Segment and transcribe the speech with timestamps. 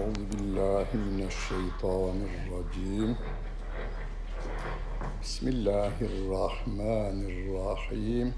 [0.00, 3.16] أعوذ بالله من الشيطان الرجيم
[5.22, 8.32] بسم الله الرحمن الرحيم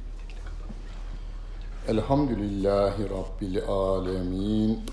[1.89, 4.87] الحمد لله رب العالمين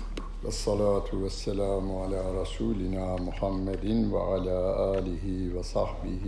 [0.44, 4.58] والصلاة والسلام على رسولنا محمد وعلى
[4.98, 5.24] آله
[5.58, 6.24] وصحبه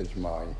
[0.00, 0.54] ecmain.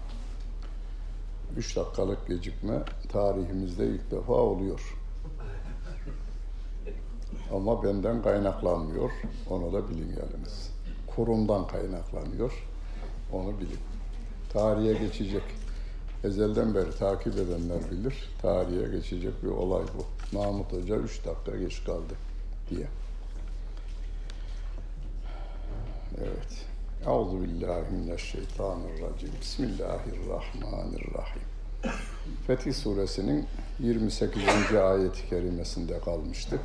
[1.56, 2.82] Üç dakikalık gecikme
[3.12, 4.98] tarihimizde ilk defa oluyor.
[7.53, 9.11] Ama benden kaynaklanmıyor.
[9.49, 10.69] Onu da bilin yalnız.
[11.15, 12.67] Kurumdan kaynaklanıyor.
[13.33, 13.79] Onu bilin.
[14.53, 15.43] Tarihe geçecek.
[16.23, 18.29] Ezelden beri takip edenler bilir.
[18.41, 20.05] Tarihe geçecek bir olay bu.
[20.37, 22.13] Mahmut Hoca üç dakika geç kaldı
[22.69, 22.87] diye.
[26.17, 26.65] Evet.
[27.07, 29.29] Euzu billahi mineşşeytanirracim.
[29.41, 31.41] Bismillahirrahmanirrahim.
[32.47, 33.45] Fetih suresinin
[33.79, 34.43] 28.
[34.75, 36.61] ayet-i kerimesinde kalmıştık.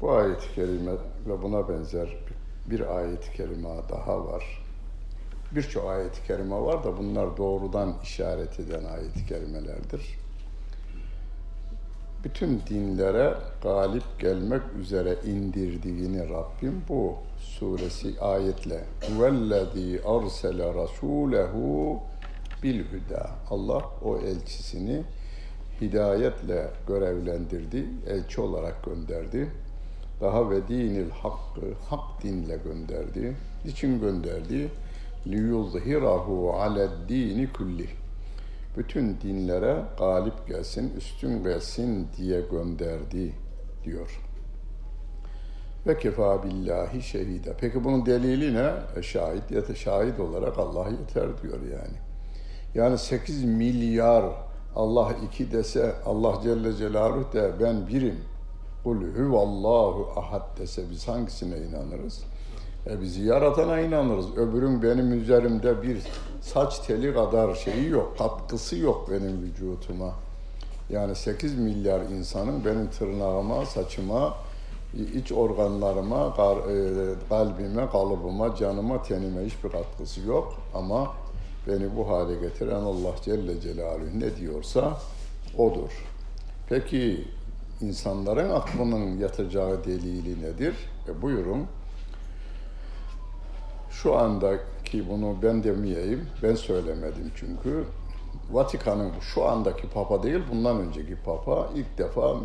[0.00, 0.92] Bu ayet-i kerime
[1.26, 2.16] ve buna benzer
[2.66, 4.64] bir ayet-i kerime daha var.
[5.52, 10.18] Birçok ayet-i kerime var da bunlar doğrudan işaret eden ayet-i kerimelerdir.
[12.24, 18.84] Bütün dinlere galip gelmek üzere indirdiğini Rabbim bu suresi ayetle
[19.20, 21.98] vellezî arsele rasûlehu
[22.62, 22.84] bil.
[23.50, 25.02] Allah o elçisini
[25.80, 29.48] hidayetle görevlendirdi, elçi olarak gönderdi.
[30.20, 33.36] Daha ve dinil hakkı, hak dinle gönderdi.
[33.64, 34.70] Niçin gönderdi?
[35.26, 37.88] liyuzhirahu aled dini kulli.
[38.76, 43.34] Bütün dinlere galip gelsin, üstün gelsin diye gönderdi
[43.84, 44.20] diyor.
[45.86, 47.54] Ve kefa billahi şehide.
[47.60, 48.72] Peki bunun delili ne?
[48.96, 51.96] E, şahit da şahit olarak Allah yeter diyor yani.
[52.74, 54.24] Yani 8 milyar
[54.76, 58.16] Allah iki dese, Allah Celle Celaluhu de ben birim.
[58.84, 62.22] Kul huvallahu ahad dese biz hangisine inanırız?
[62.86, 64.36] E bizi yaratana inanırız.
[64.36, 65.98] Öbürün benim üzerimde bir
[66.40, 70.14] saç teli kadar şeyi yok, katkısı yok benim vücutuma.
[70.90, 74.34] Yani 8 milyar insanın benim tırnağıma, saçıma,
[75.14, 76.34] iç organlarıma, e,
[77.28, 80.54] kalbime, kalıbıma, canıma, tenime hiçbir katkısı yok.
[80.74, 81.12] Ama
[81.66, 84.98] beni bu hale getiren Allah Celle Celaluhu ne diyorsa
[85.58, 86.06] odur.
[86.68, 87.24] Peki
[87.80, 90.74] insanların aklının yatacağı delili nedir?
[91.08, 91.66] E buyurun.
[93.90, 97.84] Şu andaki bunu ben demeyeyim, ben söylemedim çünkü.
[98.50, 102.36] Vatikan'ın şu andaki papa değil, bundan önceki papa ilk defa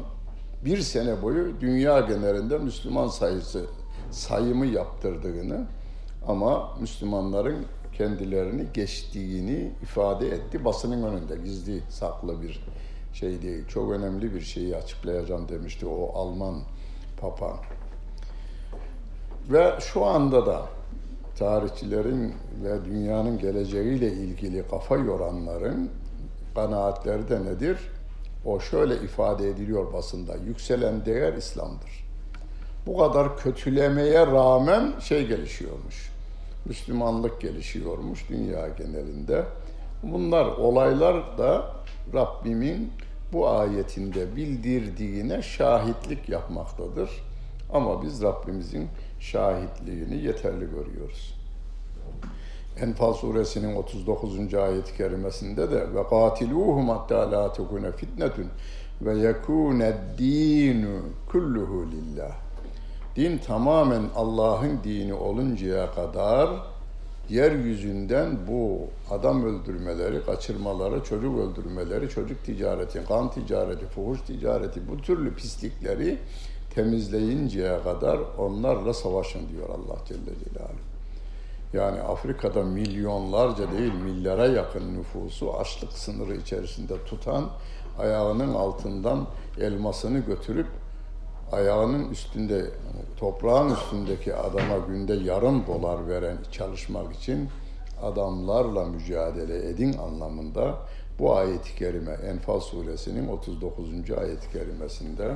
[0.65, 3.65] bir sene boyu dünya genelinde Müslüman sayısı
[4.11, 5.65] sayımı yaptırdığını
[6.27, 7.65] ama Müslümanların
[7.97, 10.65] kendilerini geçtiğini ifade etti.
[10.65, 12.63] Basının önünde gizli saklı bir
[13.13, 13.67] şey değil.
[13.67, 16.61] Çok önemli bir şeyi açıklayacağım demişti o Alman
[17.21, 17.59] papa.
[19.49, 20.65] Ve şu anda da
[21.39, 25.89] tarihçilerin ve dünyanın geleceğiyle ilgili kafa yoranların
[26.55, 27.77] kanaatleri de nedir?
[28.45, 30.35] O şöyle ifade ediliyor basında.
[30.35, 32.07] Yükselen değer İslam'dır.
[32.85, 36.09] Bu kadar kötülemeye rağmen şey gelişiyormuş.
[36.65, 39.45] Müslümanlık gelişiyormuş dünya genelinde.
[40.03, 41.71] Bunlar olaylar da
[42.13, 42.91] Rabbimin
[43.33, 47.09] bu ayetinde bildirdiğine şahitlik yapmaktadır.
[47.73, 48.87] Ama biz Rabbimizin
[49.19, 51.35] şahitliğini yeterli görüyoruz.
[52.79, 54.53] Enfal suresinin 39.
[54.53, 58.47] ayet-i kerimesinde de ve katiluhum hatta la tekune fitnetun
[59.01, 60.99] ve yekune dinu
[61.31, 62.31] kulluhu lillah.
[63.15, 66.49] Din tamamen Allah'ın dini oluncaya kadar
[67.29, 75.35] yeryüzünden bu adam öldürmeleri, kaçırmaları, çocuk öldürmeleri, çocuk ticareti, kan ticareti, fuhuş ticareti bu türlü
[75.35, 76.17] pislikleri
[76.75, 80.93] temizleyinceye kadar onlarla savaşın diyor Allah Celle Celaluhu.
[81.73, 87.49] Yani Afrika'da milyonlarca değil milyara yakın nüfusu açlık sınırı içerisinde tutan
[87.99, 89.27] ayağının altından
[89.59, 90.67] elmasını götürüp
[91.53, 92.65] ayağının üstünde
[93.17, 97.49] toprağın üstündeki adama günde yarım dolar veren çalışmak için
[98.01, 100.75] adamlarla mücadele edin anlamında
[101.19, 103.89] bu ayet-i kerime Enfal suresinin 39.
[104.17, 105.35] ayet-i kerimesinde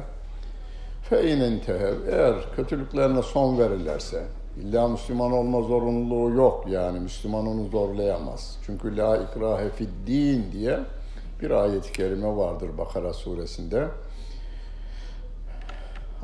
[1.09, 4.23] feynen tehev eğer kötülüklerine son verirlerse
[4.61, 8.57] illa Müslüman olma zorunluluğu yok yani Müslüman onu zorlayamaz.
[8.65, 10.79] Çünkü la ikrahe fid din diye
[11.41, 13.87] bir ayet-i kerime vardır Bakara suresinde.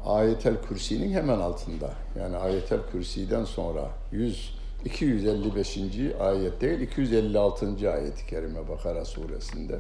[0.06, 1.90] Ayetel Kürsi'nin hemen altında.
[2.20, 5.80] Yani Ayetel Kürsi'den sonra 100 255.
[6.20, 7.92] ayet değil 256.
[7.92, 9.80] ayet-i kerime Bakara suresinde.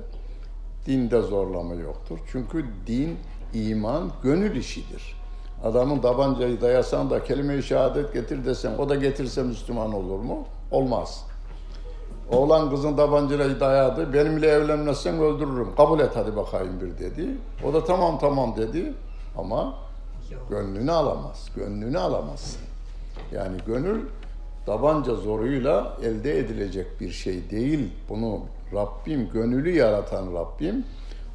[0.85, 2.19] Dinde zorlama yoktur.
[2.31, 3.17] Çünkü din,
[3.53, 5.15] iman gönül işidir.
[5.63, 10.45] Adamın tabancayı dayasan da kelime-i şehadet getir desen o da getirse Müslüman olur mu?
[10.71, 11.25] Olmaz.
[12.31, 14.13] Oğlan kızın tabancayı dayadı.
[14.13, 15.75] Benimle evlenmezsen öldürürüm.
[15.75, 17.29] Kabul et hadi bakayım bir dedi.
[17.65, 18.93] O da tamam tamam dedi.
[19.37, 19.73] Ama
[20.49, 21.49] gönlünü alamaz.
[21.55, 22.61] Gönlünü alamazsın.
[23.31, 24.01] Yani gönül
[24.65, 27.89] tabanca zoruyla elde edilecek bir şey değil.
[28.09, 28.41] Bunu
[28.73, 30.85] Rabbim, gönülü yaratan Rabbim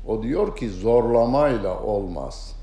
[0.06, 2.54] o diyor ki zorlamayla olmaz.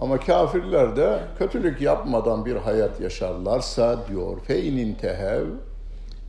[0.00, 5.44] Ama kafirler de kötülük yapmadan bir hayat yaşarlarsa diyor feynin tehev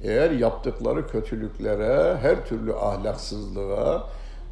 [0.03, 4.07] eğer yaptıkları kötülüklere, her türlü ahlaksızlığa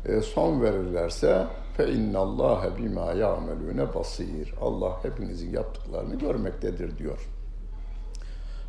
[0.06, 1.45] e, son verirlerse
[1.79, 4.53] fe innallâhe bimâ ya'melûne basîr.
[4.61, 7.29] Allah hepinizin yaptıklarını görmektedir diyor.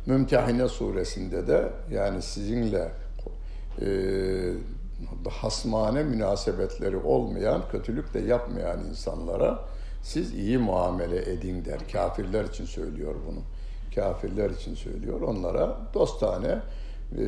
[0.05, 2.91] Mümtehine suresinde de yani sizinle
[3.81, 3.87] e,
[5.29, 9.65] hasmane münasebetleri olmayan, kötülük de yapmayan insanlara
[10.03, 11.79] siz iyi muamele edin der.
[11.91, 13.39] Kafirler için söylüyor bunu.
[13.95, 15.21] Kafirler için söylüyor.
[15.21, 16.59] Onlara dostane
[17.17, 17.23] e,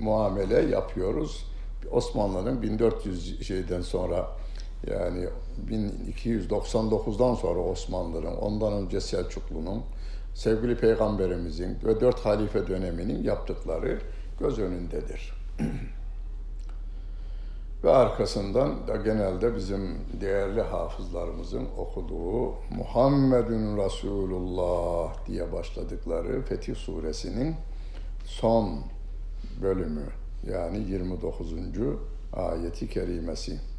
[0.00, 1.46] muamele yapıyoruz.
[1.90, 4.39] Osmanlı'nın 1400 şeyden sonra
[4.86, 5.28] yani
[5.70, 9.82] 1299'dan sonra Osmanlı'nın, ondan önce Selçuklu'nun,
[10.34, 14.00] sevgili peygamberimizin ve dört halife döneminin yaptıkları
[14.40, 15.32] göz önündedir.
[17.84, 27.54] ve arkasından da genelde bizim değerli hafızlarımızın okuduğu Muhammedun Resulullah diye başladıkları Fetih Suresinin
[28.24, 28.80] son
[29.62, 30.06] bölümü
[30.46, 31.54] yani 29.
[32.32, 33.69] ayeti kerimesi.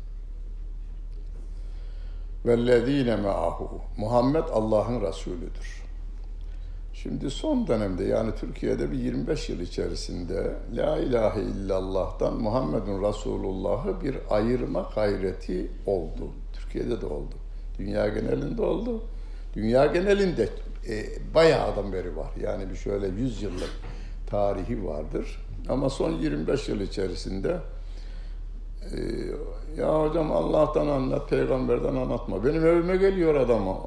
[2.46, 3.82] Vellezine me'ahu.
[3.98, 5.82] Muhammed Allah'ın Resulüdür.
[6.94, 14.18] Şimdi son dönemde yani Türkiye'de bir 25 yıl içerisinde La ilahe illallah'tan Muhammedun Resulullah'ı bir
[14.30, 16.32] ayırma gayreti oldu.
[16.54, 17.36] Türkiye'de de oldu.
[17.80, 19.04] Dünya genelinde oldu.
[19.56, 20.50] Dünya genelinde
[20.90, 22.30] e, bayağı adam beri var.
[22.42, 23.72] Yani bir şöyle 100 yıllık
[24.30, 25.46] tarihi vardır.
[25.70, 27.58] Ama son 25 yıl içerisinde
[29.78, 32.46] ya hocam Allah'tan anlat, peygamberden anlatma.
[32.46, 33.78] Benim evime geliyor adam,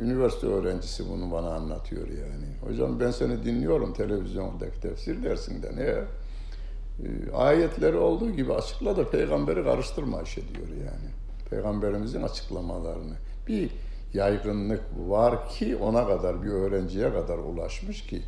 [0.00, 2.46] üniversite öğrencisi bunu bana anlatıyor yani.
[2.68, 5.76] Hocam ben seni dinliyorum televizyondaki tefsir dersinde.
[5.76, 5.82] Ne?
[5.82, 11.10] E, ayetleri olduğu gibi açıkla da peygamberi karıştırma işe diyor yani.
[11.50, 13.14] Peygamberimizin açıklamalarını.
[13.48, 13.70] Bir
[14.14, 18.22] yaygınlık var ki ona kadar bir öğrenciye kadar ulaşmış ki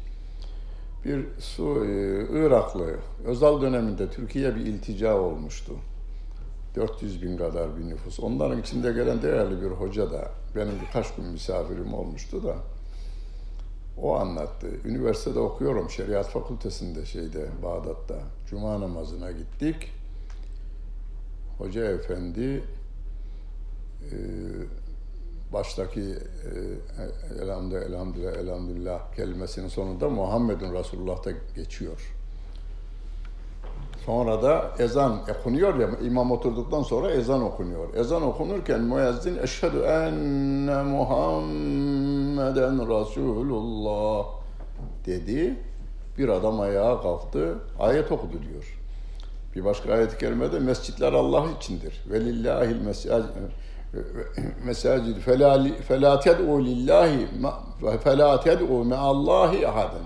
[1.04, 5.72] bir Su, e, Iraklı özel döneminde Türkiye bir iltica olmuştu.
[6.74, 8.20] 400 bin kadar bir nüfus.
[8.20, 12.56] Onların içinde gelen değerli bir hoca da benim birkaç gün misafirim olmuştu da
[13.98, 14.66] o anlattı.
[14.84, 18.18] Üniversitede okuyorum şeriat fakültesinde şeyde Bağdat'ta.
[18.46, 19.92] Cuma namazına gittik.
[21.58, 22.64] Hoca efendi
[24.10, 24.16] e,
[25.52, 32.14] baştaki e, elhamdülillah, elhamdülillah, kelimesinin sonunda Muhammedun Resulullah da geçiyor.
[34.06, 37.94] Sonra da ezan okunuyor ya, imam oturduktan sonra ezan okunuyor.
[37.94, 44.26] Ezan okunurken müezzin eşhedü enne Muhammeden Resulullah
[45.06, 45.58] dedi.
[46.18, 48.78] Bir adam ayağa kalktı, ayet okudu diyor.
[49.54, 52.02] Bir başka ayet-i kerimede mescitler Allah içindir.
[52.10, 52.76] Ve lillahil
[54.64, 55.16] mesacid
[55.88, 57.28] felâ ted'u lillahi
[58.04, 60.02] felâ ted'u me'allahi ahaden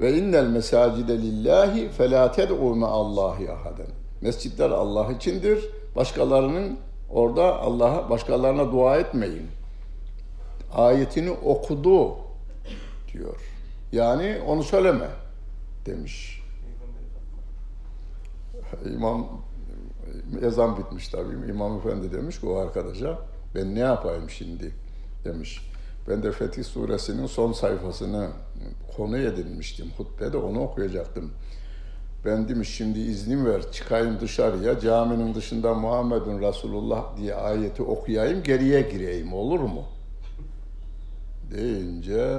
[0.00, 3.86] ve innel mesacide lillahi felâ ted'u me'allahi ahaden.
[4.20, 5.64] Mescitler Allah içindir.
[5.96, 6.78] Başkalarının
[7.10, 9.46] orada Allah'a başkalarına dua etmeyin.
[10.74, 12.16] Ayetini okudu
[13.12, 13.36] diyor.
[13.92, 15.08] Yani onu söyleme
[15.86, 16.42] demiş.
[18.94, 19.26] İmam
[20.42, 21.50] ezan bitmiş tabii.
[21.50, 23.18] İmam Efendi demiş ki o arkadaşa
[23.54, 24.74] ben ne yapayım şimdi
[25.24, 25.69] demiş.
[26.08, 28.28] Ben de Fetih Suresinin son sayfasını
[28.96, 29.86] konu edinmiştim.
[29.96, 31.30] Hutbede onu okuyacaktım.
[32.24, 38.82] Ben demiş şimdi iznim ver çıkayım dışarıya caminin dışında Muhammedun Resulullah diye ayeti okuyayım geriye
[38.82, 39.84] gireyim olur mu?
[41.50, 42.38] Deyince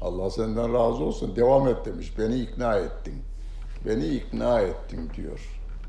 [0.00, 2.18] Allah senden razı olsun devam et demiş.
[2.18, 3.14] Beni ikna ettin.
[3.86, 5.40] Beni ikna ettin diyor.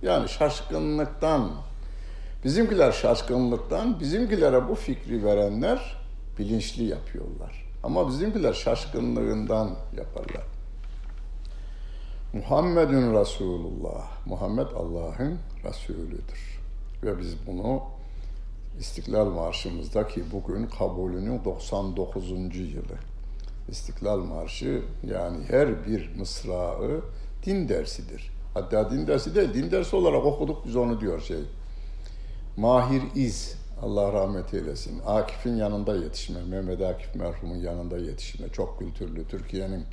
[0.02, 1.52] Yani şaşkınlıktan,
[2.44, 5.99] bizimkiler şaşkınlıktan, bizimkilere bu fikri verenler
[6.40, 7.66] bilinçli yapıyorlar.
[7.84, 10.44] Ama bizimkiler şaşkınlığından yaparlar.
[12.34, 14.26] Muhammedun Resulullah.
[14.26, 16.60] Muhammed Allah'ın Resulüdür.
[17.04, 17.82] Ve biz bunu
[18.80, 22.30] İstiklal Marşımızda ki bugün kabulünün 99.
[22.56, 22.98] yılı.
[23.70, 27.02] İstiklal Marşı yani her bir mısrağı
[27.46, 28.32] din dersidir.
[28.54, 31.44] Hatta din dersi değil, din dersi olarak okuduk biz onu diyor şey.
[32.58, 35.02] Mahir İz Allah rahmet eylesin.
[35.06, 38.50] Akif'in yanında yetişme, Mehmet Akif merhumun yanında yetişme.
[38.50, 39.86] Çok kültürlü, Türkiye'nin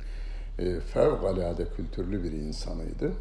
[0.59, 3.11] e, fevkalade kültürlü bir insanıydı.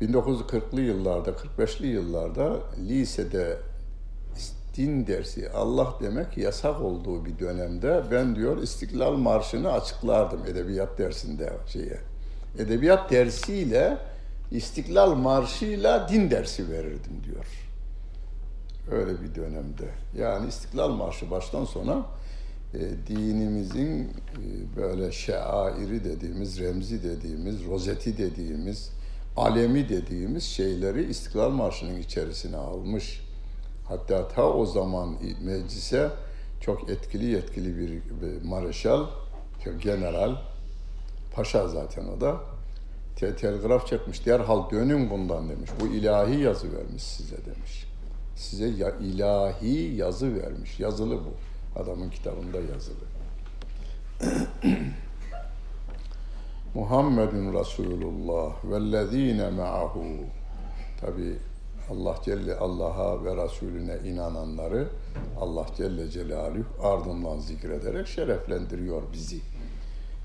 [0.00, 2.56] 1940'lı yıllarda, 45'li yıllarda
[2.88, 3.58] lisede
[4.76, 11.52] din dersi, Allah demek yasak olduğu bir dönemde ben diyor İstiklal Marşı'nı açıklardım edebiyat dersinde
[11.66, 11.98] şeye.
[12.58, 13.98] Edebiyat dersiyle
[14.50, 17.71] İstiklal Marşı'yla din dersi verirdim diyor.
[18.90, 19.88] Öyle bir dönemde.
[20.18, 22.06] Yani İstiklal Marşı baştan sona
[22.74, 24.10] e, dinimizin e,
[24.76, 28.90] böyle şairi dediğimiz, remzi dediğimiz, rozeti dediğimiz,
[29.36, 33.20] alemi dediğimiz şeyleri İstiklal Marşı'nın içerisine almış.
[33.88, 36.10] Hatta ta o zaman meclise
[36.60, 39.06] çok etkili yetkili bir, bir mareşal,
[39.82, 40.36] general,
[41.34, 42.40] paşa zaten o da
[43.16, 44.26] te telgraf çekmiş.
[44.26, 45.70] Derhal dönün bundan demiş.
[45.80, 47.91] Bu ilahi yazı vermiş size demiş.
[48.36, 50.80] Size ya, ilahi yazı vermiş.
[50.80, 51.34] Yazılı bu.
[51.80, 53.04] Adamın kitabında yazılı.
[56.74, 60.04] Muhammedun Resulullah vellezine ma'ahu.
[61.00, 61.36] Tabi
[61.90, 64.88] Allah Celle Allah'a ve Resulüne inananları
[65.40, 69.40] Allah Celle Celaluhu ardından zikrederek şereflendiriyor bizi.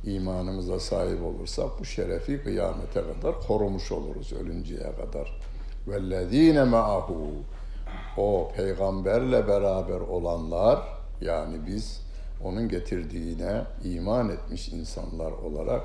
[0.03, 5.39] İmanımıza sahip olursak bu şerefi kıyamete kadar korumuş oluruz ölünceye kadar.
[5.87, 7.31] Vellezine ma'ahu
[8.17, 10.79] o peygamberle beraber olanlar
[11.21, 12.01] yani biz
[12.43, 15.81] onun getirdiğine iman etmiş insanlar olarak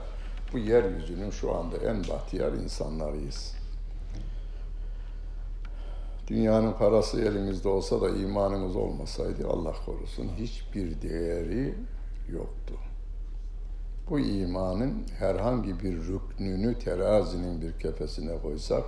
[0.52, 3.54] bu yeryüzünün şu anda en bahtiyar insanlarıyız.
[6.26, 11.75] Dünyanın parası elimizde olsa da imanımız olmasaydı Allah korusun hiçbir değeri
[12.28, 12.75] yoktu.
[14.11, 18.85] Bu imanın herhangi bir rüknünü terazinin bir kefesine koysak,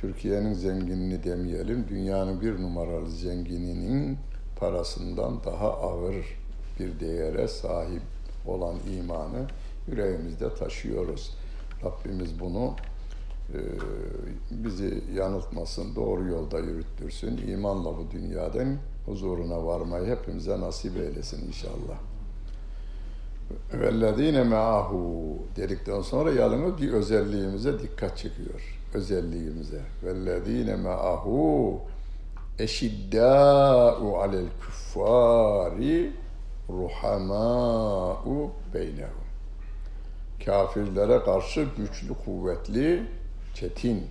[0.00, 4.18] Türkiye'nin zenginini demeyelim, dünyanın bir numaralı zengininin
[4.56, 6.38] parasından daha ağır
[6.80, 8.02] bir değere sahip
[8.46, 9.46] olan imanı
[9.88, 11.36] yüreğimizde taşıyoruz.
[11.84, 12.74] Rabbimiz bunu
[13.54, 13.58] e,
[14.50, 17.36] bizi yanıltmasın, doğru yolda yürüttürsün.
[17.48, 18.76] İmanla bu dünyadan
[19.06, 21.98] huzuruna varmayı hepimize nasip eylesin inşallah.
[23.72, 28.77] Vellezine me'ahu dedikten sonra yalnız bir özelliğimize dikkat çekiyor.
[28.94, 29.80] Özelliğimize.
[30.02, 31.80] Vellezine me'ahu
[32.58, 36.12] eşiddâ'u alel küffâri
[36.68, 39.28] ruhamâ'u beynehum.
[40.44, 43.06] Kafirlere karşı güçlü, kuvvetli,
[43.54, 44.06] çetin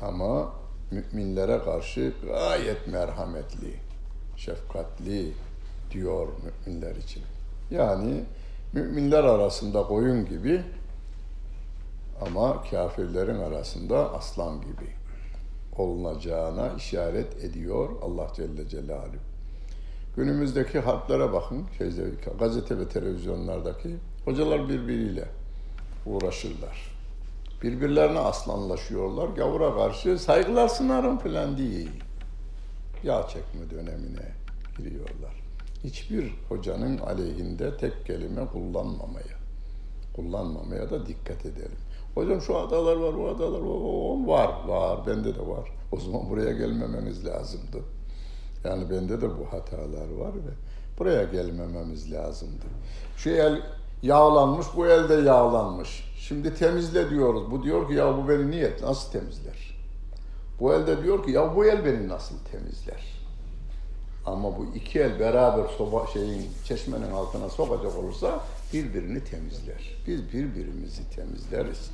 [0.00, 0.52] ama
[0.90, 3.74] müminlere karşı gayet merhametli,
[4.36, 5.32] şefkatli
[5.90, 6.28] diyor
[6.66, 7.22] müminler için.
[7.70, 8.24] Yani
[8.72, 10.64] müminler arasında koyun gibi
[12.26, 14.92] ama kafirlerin arasında aslan gibi
[15.76, 19.16] olunacağına işaret ediyor Allah Celle Celaluhu.
[20.16, 22.02] Günümüzdeki harplere bakın, şeyde,
[22.38, 25.24] gazete ve televizyonlardaki hocalar birbiriyle
[26.06, 26.98] uğraşırlar.
[27.62, 29.28] Birbirlerine aslanlaşıyorlar.
[29.28, 31.90] Gavura karşı saygılar sınarım falan değil.
[33.04, 34.32] Yağ çekme dönemine
[34.78, 35.48] giriyorlar
[35.84, 39.36] hiçbir hocanın aleyhinde tek kelime kullanmamaya,
[40.16, 41.78] kullanmamaya da dikkat edelim.
[42.18, 45.72] Hocam şu adalar var, bu adalar var, var, var, bende de var.
[45.92, 47.78] O zaman buraya gelmememiz lazımdı.
[48.64, 50.52] Yani bende de bu hatalar var ve
[50.98, 52.64] buraya gelmememiz lazımdı.
[53.16, 53.62] Şu el
[54.02, 56.04] yağlanmış, bu elde yağlanmış.
[56.18, 57.50] Şimdi temizle diyoruz.
[57.50, 59.80] Bu diyor ki ya bu beni niyet nasıl temizler?
[60.60, 63.18] Bu elde diyor ki ya bu el beni nasıl temizler?
[64.26, 68.40] Ama bu iki el beraber soba şeyin çeşmenin altına sokacak olursa
[68.72, 69.96] birbirini temizler.
[70.06, 71.90] Biz birbirimizi temizleriz.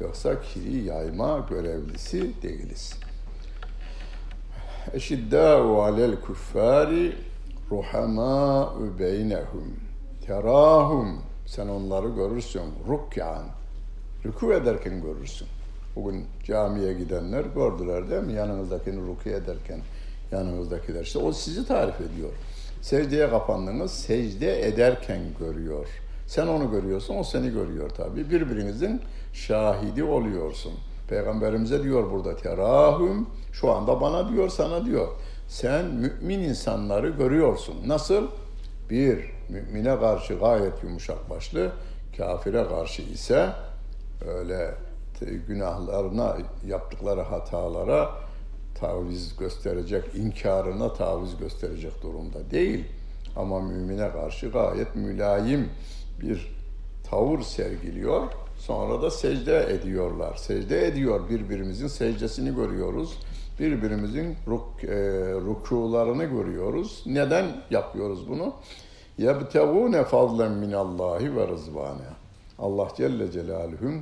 [0.00, 2.94] Yoksa kiri yayma görevlisi değiliz.
[4.92, 7.16] Eşiddâ'u alel kuffâri
[7.70, 9.76] ruhamâ'u beynehum
[10.26, 13.42] terahum sen onları görürsün rukkan
[14.24, 15.48] rükû ederken görürsün.
[15.96, 18.32] Bugün camiye gidenler gördüler değil mi?
[18.32, 19.80] Yanınızdakini rükû ederken
[20.32, 21.02] yanınızdakiler.
[21.02, 22.30] İşte o sizi tarif ediyor.
[22.82, 25.86] Secdeye kapandınız, secde ederken görüyor.
[26.30, 28.30] Sen onu görüyorsun, o seni görüyor tabii.
[28.30, 29.00] Birbirinizin
[29.32, 30.72] şahidi oluyorsun.
[31.08, 35.08] Peygamberimize diyor burada terahüm, şu anda bana diyor, sana diyor.
[35.48, 37.74] Sen mümin insanları görüyorsun.
[37.86, 38.26] Nasıl?
[38.90, 41.70] Bir, mümine karşı gayet yumuşak başlı,
[42.16, 43.48] kafire karşı ise
[44.28, 44.74] öyle
[45.48, 48.10] günahlarına, yaptıkları hatalara
[48.80, 52.84] taviz gösterecek, inkarına taviz gösterecek durumda değil.
[53.36, 55.68] Ama mümine karşı gayet mülayim
[56.21, 56.55] bir
[57.09, 58.23] tavır sergiliyor.
[58.57, 60.35] Sonra da secde ediyorlar.
[60.35, 63.17] Secde ediyor birbirimizin secdesini görüyoruz.
[63.59, 64.97] birbirimizin ruk, e,
[65.31, 67.03] rukularını görüyoruz.
[67.05, 68.53] Neden yapıyoruz bunu?
[69.19, 71.99] يَبْتَغُونَ فَضْلًا مِنَ اللّٰهِ وَرِزْوَانَ
[72.59, 74.01] Allah Celle Celaluhu'nun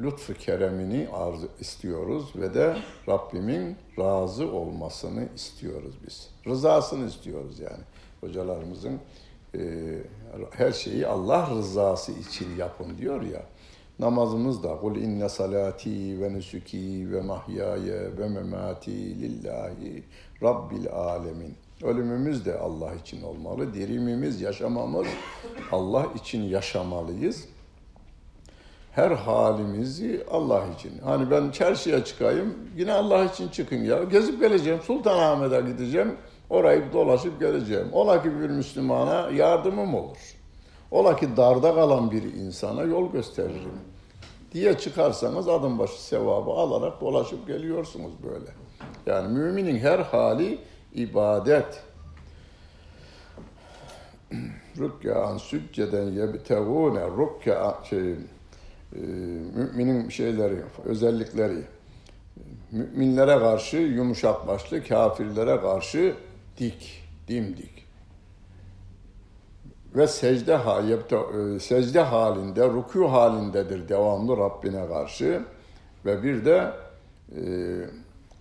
[0.00, 2.76] lütfu keremini arz istiyoruz ve de
[3.08, 6.30] Rabbimin razı olmasını istiyoruz biz.
[6.46, 7.82] Rızasını istiyoruz yani.
[8.20, 9.00] Hocalarımızın
[9.55, 9.59] e,
[10.51, 13.41] her şeyi Allah rızası için yapın diyor ya.
[13.99, 20.03] Namazımızda kul inne salati ve nusuki ve mahyaya ve memati lillahi
[20.43, 21.55] rabbil alemin.
[21.83, 23.73] Ölümümüz de Allah için olmalı.
[23.73, 25.07] Dirimimiz, yaşamamız
[25.71, 27.45] Allah için yaşamalıyız.
[28.91, 30.91] Her halimizi Allah için.
[31.03, 34.03] Hani ben çarşıya çıkayım, yine Allah için çıkın ya.
[34.03, 36.15] Gezip geleceğim, Sultanahmet'e gideceğim,
[36.49, 37.87] orayı dolaşıp geleceğim.
[37.91, 40.35] Ola ki bir Müslümana yardımım olur.
[40.91, 43.79] Ola ki darda kalan bir insana yol gösteririm
[44.53, 48.51] diye çıkarsanız adım başı sevabı alarak dolaşıp geliyorsunuz böyle.
[49.05, 50.59] Yani müminin her hali
[50.93, 51.83] ibadet.
[54.77, 58.17] Rükkan sücceden yebtegûne rükka şey, e,
[59.55, 61.63] müminin şeyleri, özellikleri.
[62.71, 66.15] Müminlere karşı yumuşak başlı, kafirlere karşı
[66.59, 67.85] dik, dimdik.
[69.95, 75.43] Ve secde, e, secde halinde, rükû halindedir devamlı Rabbine karşı.
[76.05, 76.71] Ve bir de
[77.35, 77.41] e,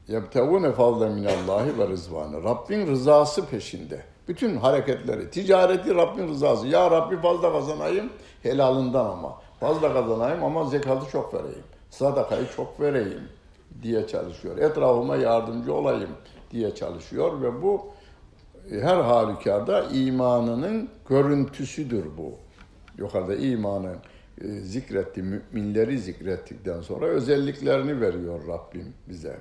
[0.08, 2.44] yebtevune fazle minallahi ve rızvanı.
[2.44, 4.02] Rabbin rızası peşinde.
[4.28, 6.66] Bütün hareketleri, ticareti Rabbin rızası.
[6.66, 8.10] Ya Rabbi fazla kazanayım,
[8.42, 9.40] helalından ama.
[9.60, 11.64] Fazla kazanayım ama zekatı çok vereyim.
[11.90, 13.28] Sadakayı çok vereyim
[13.82, 14.58] diye çalışıyor.
[14.58, 16.10] Etrafıma yardımcı olayım
[16.50, 17.86] diye çalışıyor ve bu
[18.70, 22.32] her halükarda imanının görüntüsüdür bu.
[22.98, 23.96] Yukarıda imanın
[24.40, 29.36] e, zikretti, müminleri zikrettikten sonra özelliklerini veriyor Rabbim bize.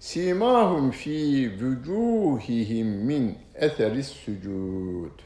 [0.00, 5.20] Simahum fi vücuhihim min eteris sucud.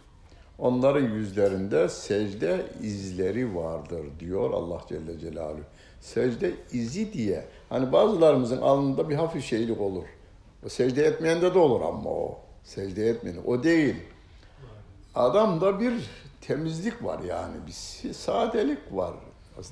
[0.58, 5.60] Onların yüzlerinde secde izleri vardır diyor Allah Celle Celaluhu.
[6.00, 7.44] Secde izi diye.
[7.68, 10.04] Hani bazılarımızın alnında bir hafif şeylik olur.
[10.68, 12.38] Secde etmeyende de olur ama o.
[12.64, 13.36] Secde etmeyen.
[13.46, 13.96] O değil.
[15.14, 15.94] Adamda bir
[16.40, 17.54] temizlik var yani.
[17.66, 19.14] Bir sadelik var.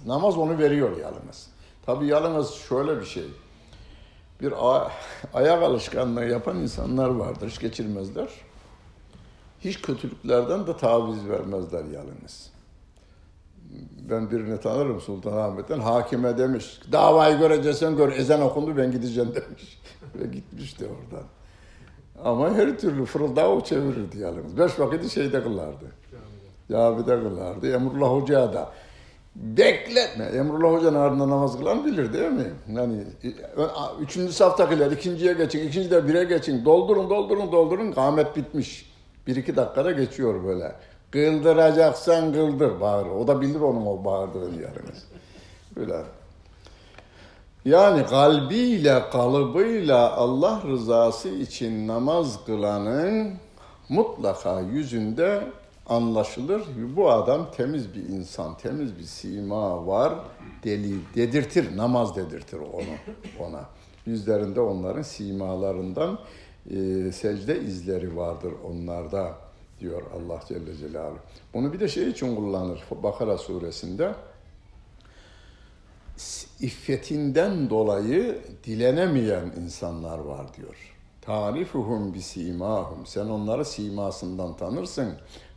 [0.06, 1.50] Namaz onu veriyor yalnız.
[1.86, 3.24] Tabi yalnız şöyle bir şey
[4.40, 4.54] bir
[5.34, 7.48] ayak alışkanlığı yapan insanlar vardır.
[7.48, 8.28] Hiç geçirmezler.
[9.60, 12.50] Hiç kötülüklerden de taviz vermezler yalnız.
[14.10, 15.80] Ben birini tanırım Sultanahmet'ten.
[15.80, 19.78] Hakime demiş, davayı göreceksen gör, ezan okundu ben gideceğim demiş.
[20.14, 21.26] Ve gitmişti oradan.
[22.24, 24.58] Ama her türlü fırıldağı çevirirdi yalnız.
[24.58, 25.84] Beş vakit şeyde kılardı.
[26.70, 27.72] Camide kılardı.
[27.72, 28.70] Emrullah Hoca'ya da
[29.38, 30.24] Bekletme.
[30.24, 32.52] Emrullah Hoca'nın ardında namaz kılan bilir değil mi?
[32.72, 33.04] Yani
[34.00, 36.64] üçüncü saftakiler ikinciye geçin, ikinci de bire geçin.
[36.64, 37.92] Doldurun, doldurun, doldurun.
[37.92, 38.92] Kâhmet bitmiş.
[39.26, 40.72] Bir iki dakikada geçiyor böyle.
[41.10, 43.10] Kıldıracaksan kıldır bağırır.
[43.10, 45.04] O da bilir onun o bağırdığını yarınız.
[45.76, 46.02] Böyle.
[47.64, 53.32] Yani kalbiyle, kalıbıyla Allah rızası için namaz kılanın
[53.88, 55.42] mutlaka yüzünde
[55.88, 56.62] anlaşılır.
[56.96, 60.14] Bu adam temiz bir insan, temiz bir sima var.
[60.64, 63.18] Deli dedirtir, namaz dedirtir onu
[63.48, 63.64] ona.
[64.06, 66.18] Yüzlerinde onların simalarından
[66.70, 66.76] e,
[67.12, 69.34] secde izleri vardır onlarda
[69.80, 71.18] diyor Allah Celle Celaluhu.
[71.54, 74.14] Bunu bir de şey için kullanır Bakara suresinde.
[76.60, 80.94] İffetinden dolayı dilenemeyen insanlar var diyor.
[81.20, 83.06] Tarifuhum bi simahum.
[83.06, 85.12] Sen onları simasından tanırsın.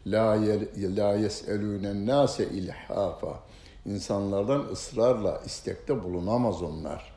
[0.07, 0.37] La,
[0.77, 3.39] la yes'elûnen nâse ilhafa.
[3.85, 7.13] İnsanlardan ısrarla istekte bulunamaz onlar.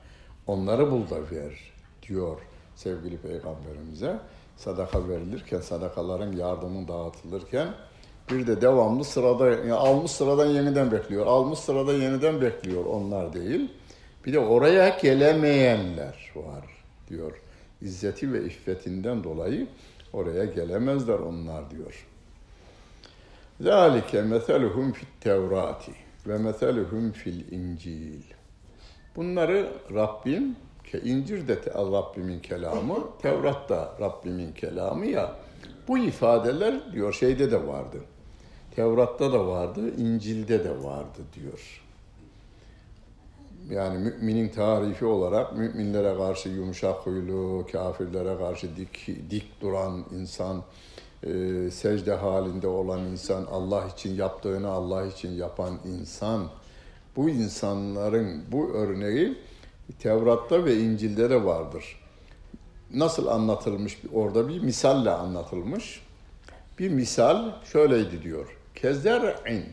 [0.47, 1.73] Onları bul da ver
[2.09, 2.39] diyor
[2.77, 4.19] sevgili peygamberimize.
[4.57, 7.75] Sadaka verilirken, sadakaların yardımı dağıtılırken
[8.31, 11.27] bir de devamlı sırada yani almış sıradan yeniden bekliyor.
[11.27, 13.71] Almış sıradan yeniden bekliyor onlar değil.
[14.27, 16.65] Bir de oraya gelemeyenler var
[17.09, 17.41] diyor.
[17.83, 19.67] İzzeti ve iffetinden dolayı
[20.13, 22.07] oraya gelemezler onlar diyor.
[23.61, 25.93] Zalike meseluhum fit Tevrati
[26.27, 28.23] ve meseluhum fil İncil.
[29.17, 30.57] Bunları Rabbim
[30.91, 35.37] ki incir de Rabbimin kelamı, Tevrat da Rabbimin kelamı ya.
[35.89, 37.99] Bu ifadeler diyor şeyde de vardı.
[38.77, 41.81] Tevrat'ta da vardı, İncil'de de vardı diyor.
[43.71, 50.63] Yani müminin tarifi olarak müminlere karşı yumuşak huylu, kafirlere karşı dik, dik duran insan,
[51.23, 51.31] e,
[51.71, 56.49] secde halinde olan insan, Allah için yaptığını Allah için yapan insan,
[57.17, 59.39] bu insanların bu örneği
[59.99, 62.01] Tevrat'ta ve İncil'de de vardır.
[62.95, 66.03] nasıl anlatılmış orada bir misalle anlatılmış.
[66.79, 68.64] Bir misal şöyleydi diyor.
[68.85, 69.65] Kezer'in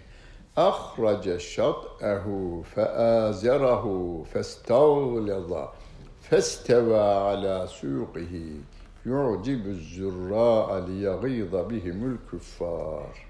[0.55, 5.73] ahrace şat'ehu feazerahu festağleza
[6.21, 8.45] festeva ala suqihi
[9.05, 13.27] yu'cibu zürra'a liyagîza bihimul küffar.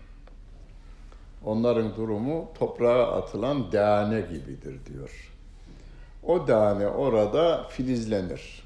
[1.45, 5.33] Onların durumu toprağa atılan tane gibidir diyor.
[6.23, 8.63] O tane orada filizlenir.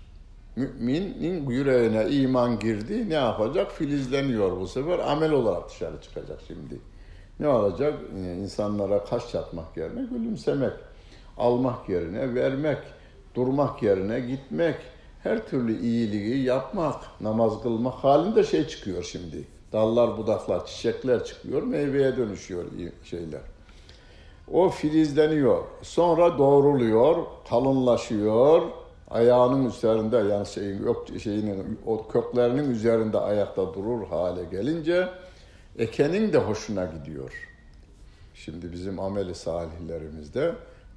[0.56, 3.71] Müminin yüreğine iman girdi, ne yapacak?
[3.71, 4.99] Filizleniyor bu sefer.
[4.99, 6.80] Amel olarak dışarı çıkacak şimdi.
[7.39, 7.93] Ne olacak?
[8.41, 10.74] İnsanlara kaş çatmak yerine gülümsemek.
[11.38, 12.78] Almak yerine vermek.
[13.36, 14.76] Durmak yerine gitmek.
[15.24, 19.48] Her türlü iyiliği yapmak, namaz kılmak halinde şey çıkıyor şimdi.
[19.74, 22.65] Dallar, budaklar, çiçekler çıkıyor, meyveye dönüşüyor
[23.04, 23.41] şeyler.
[24.52, 25.63] O filizleniyor.
[25.82, 27.15] Sonra doğruluyor,
[27.50, 28.62] kalınlaşıyor.
[29.10, 30.86] Ayağının üzerinde yani şeyin
[31.24, 35.08] şeyinin o köklerinin üzerinde ayakta durur hale gelince
[35.79, 37.33] ekenin de hoşuna gidiyor.
[38.33, 40.55] Şimdi bizim ameli salihlerimizde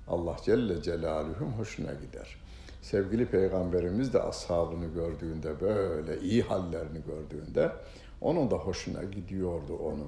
[0.08, 2.36] Allah Celle Celaluhu'nun hoşuna gider.
[2.82, 7.72] Sevgili Peygamberimiz de ashabını gördüğünde böyle iyi hallerini gördüğünde
[8.20, 10.06] onun da hoşuna gidiyordu onu.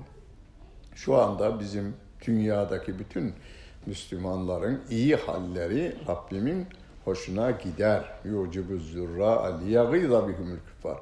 [0.94, 1.94] Şu anda bizim
[2.26, 3.35] dünyadaki bütün
[3.87, 6.66] Müslümanların iyi halleri Rabbimin
[7.04, 8.04] hoşuna gider.
[8.24, 10.98] Yucibu zürra liyagîza bihumul küffar.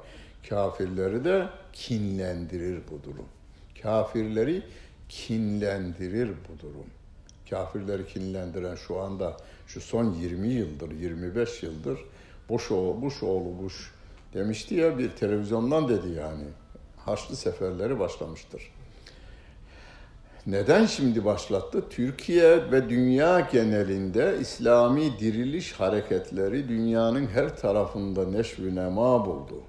[0.49, 3.25] Kafirleri de kinlendirir bu durum.
[3.81, 4.61] Kafirleri
[5.09, 6.85] kinlendirir bu durum.
[7.49, 9.37] Kafirleri kinlendiren şu anda
[9.67, 11.99] şu son 20 yıldır, 25 yıldır
[12.49, 13.91] Bush oğlu, Bush oğlu Bush
[14.33, 16.43] demişti ya bir televizyondan dedi yani.
[16.97, 18.71] Haçlı seferleri başlamıştır.
[20.47, 21.83] Neden şimdi başlattı?
[21.89, 29.61] Türkiye ve dünya genelinde İslami diriliş hareketleri dünyanın her tarafında neşv nema buldu.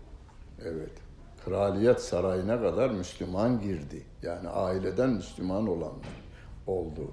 [0.64, 0.99] Evet.
[1.44, 4.02] Kraliyet sarayına kadar Müslüman girdi.
[4.22, 6.20] Yani aileden Müslüman olanlar
[6.66, 7.12] oldu.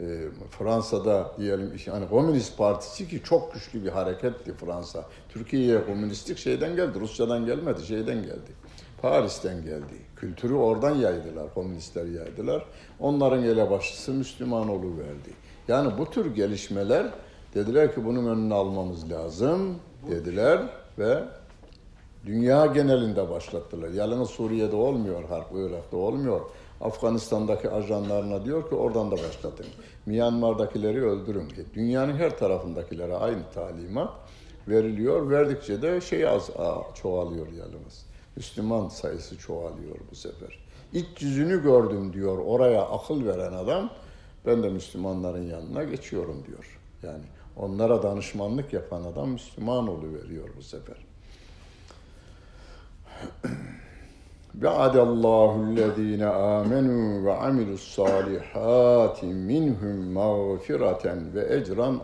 [0.00, 0.04] E,
[0.50, 5.04] Fransa'da diyelim yani Komünist Partisi ki çok güçlü bir hareketti Fransa.
[5.28, 8.52] Türkiye'ye komünistlik şeyden geldi, Rusya'dan gelmedi, şeyden geldi.
[9.02, 9.94] Paris'ten geldi.
[10.16, 12.64] Kültürü oradan yaydılar, komünistler yaydılar.
[13.00, 15.30] Onların elebaşısı Müslüman verdi.
[15.68, 17.06] Yani bu tür gelişmeler
[17.54, 19.78] dediler ki bunun önünü almamız lazım
[20.10, 20.62] dediler
[20.98, 21.24] ve
[22.26, 23.88] dünya genelinde başlattılar.
[23.88, 26.40] Yalnız Suriye'de olmuyor harp, Irak'ta olmuyor.
[26.80, 29.66] Afganistan'daki ajanlarına diyor ki oradan da başlatın.
[30.06, 31.52] Myanmar'dakileri öldürün.
[31.74, 34.10] Dünyanın her tarafındakilere aynı talimat
[34.68, 35.30] veriliyor.
[35.30, 36.50] Verdikçe de şey az
[36.94, 38.06] çoğalıyor yalnız.
[38.36, 40.58] Müslüman sayısı çoğalıyor bu sefer.
[40.92, 43.90] İlk yüzünü gördüm diyor oraya akıl veren adam.
[44.46, 46.80] Ben de Müslümanların yanına geçiyorum diyor.
[47.02, 47.24] Yani
[47.56, 50.96] onlara danışmanlık yapan adam Müslüman veriyor bu sefer.
[54.54, 62.00] Ve'adallahu allazine amenu ve amilus salihati minhum mağfireten ve ecran.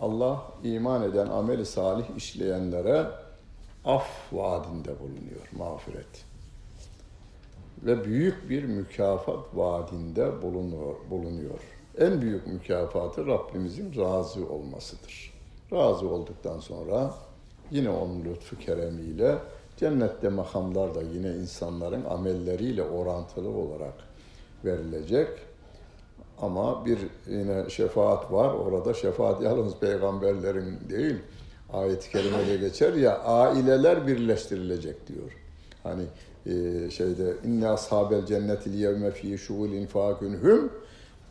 [0.00, 3.06] Allah iman eden ameli salih işleyenlere
[3.84, 6.24] af vaadinde bulunuyor, mağfiret.
[7.82, 10.96] Ve büyük bir mükafat vaadinde bulunuyor.
[11.10, 11.60] bulunuyor.
[11.98, 15.32] En büyük mükafatı Rabbimizin razı olmasıdır.
[15.72, 17.14] Razı olduktan sonra
[17.70, 19.38] yine onun lütfu keremiyle
[19.80, 23.94] cennette makamlar da yine insanların amelleriyle orantılı olarak
[24.64, 25.28] verilecek.
[26.40, 28.54] Ama bir yine şefaat var.
[28.54, 31.16] Orada şefaat yalnız peygamberlerin değil,
[31.72, 35.36] ayet-i kerimede geçer ya aileler birleştirilecek diyor.
[35.82, 36.02] Hani
[36.46, 40.72] e, şeyde inne ashabel cennetil yevme fi şugulin fakünhüm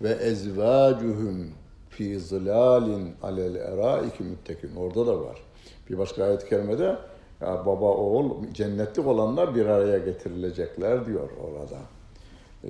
[0.02, 1.48] ve ezvacuhum
[1.90, 4.76] fi zilalin alel eraiki müttekin.
[4.76, 5.42] Orada da var.
[5.90, 6.96] Bir başka ayet-i kerimede
[7.42, 11.78] ya baba oğul cennetlik olanlar bir araya getirilecekler diyor orada.
[12.64, 12.70] Ee,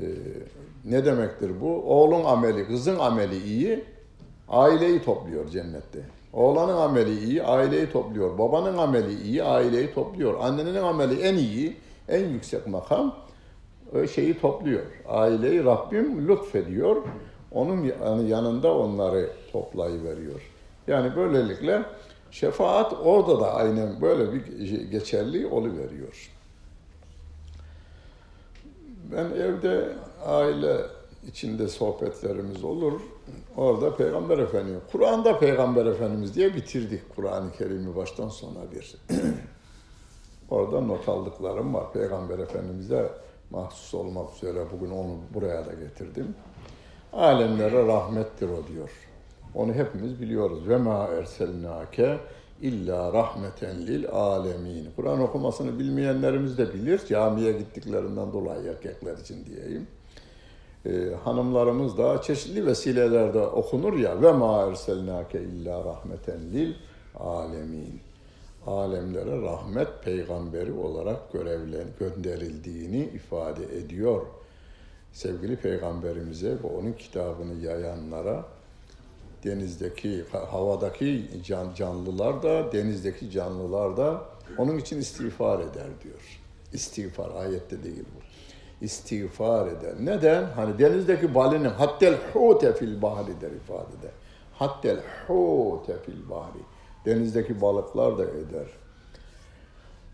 [0.86, 1.84] ne demektir bu?
[1.84, 3.84] Oğlun ameli, kızın ameli iyi,
[4.49, 5.99] aileyi topluyor cennette.
[6.34, 8.38] Oğlanın ameli iyi, aileyi topluyor.
[8.38, 10.39] Babanın ameli iyi, aileyi topluyor.
[10.41, 11.77] Annenin ameli en iyi,
[12.08, 13.15] en yüksek makam
[14.12, 14.84] şeyi topluyor.
[15.08, 17.03] Aileyi Rabbim lütfediyor.
[17.51, 17.91] Onun
[18.27, 20.41] yanında onları toplayıveriyor.
[20.88, 21.84] Yani böylelikle
[22.32, 26.32] şefaat orada da aynen böyle bir geçerli oluveriyor.
[29.12, 29.94] Ben evde
[30.26, 30.78] aile
[31.28, 33.02] içinde sohbetlerimiz olur.
[33.58, 38.96] Orada Peygamber Efendimiz, Kur'an'da Peygamber Efendimiz diye bitirdik Kur'an-ı Kerim'i baştan sona bir.
[40.50, 41.94] Orada not aldıklarım var.
[41.94, 43.10] Peygamber Efendimiz'e
[43.50, 46.36] mahsus olmak üzere bugün onu buraya da getirdim.
[47.13, 49.09] Alemlere rahmettir o diyor.
[49.60, 50.69] Onu hepimiz biliyoruz.
[50.69, 52.17] Ve ma erselnake
[52.62, 54.88] illa rahmeten lil alemin.
[54.95, 57.02] Kur'an okumasını bilmeyenlerimiz de bilir.
[57.10, 59.88] Camiye gittiklerinden dolayı erkekler için diyeyim.
[60.86, 66.74] Ee, hanımlarımız da çeşitli vesilelerde okunur ya ve ma erselnake illa rahmeten lil
[67.15, 68.00] alemin.
[68.67, 74.22] Alemlere rahmet peygamberi olarak görevlen gönderildiğini ifade ediyor.
[75.12, 78.59] Sevgili peygamberimize ve onun kitabını yayanlara
[79.43, 84.21] denizdeki, havadaki can, canlılar da, denizdeki canlılar da
[84.58, 86.41] onun için istiğfar eder diyor.
[86.73, 88.19] İstiğfar ayette değil bu.
[88.86, 89.93] İstiğfar eder.
[89.99, 90.43] Neden?
[90.43, 94.12] Hani denizdeki balinin hattel hute fil bahri der ifadede.
[94.54, 94.97] Hattel
[95.28, 96.60] hute fil bahri.
[97.06, 98.67] Denizdeki balıklar da eder.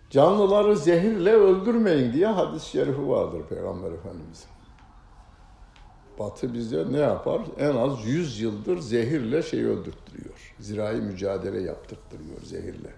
[0.09, 4.54] Canlıları zehirle öldürmeyin diye hadis-i şerifi vardır Peygamber Efendimiz'in.
[6.19, 7.41] Batı bize ne yapar?
[7.59, 10.53] En az 100 yıldır zehirle şey öldürttürüyor.
[10.59, 12.89] Zirai mücadele yaptırttırıyor zehirle.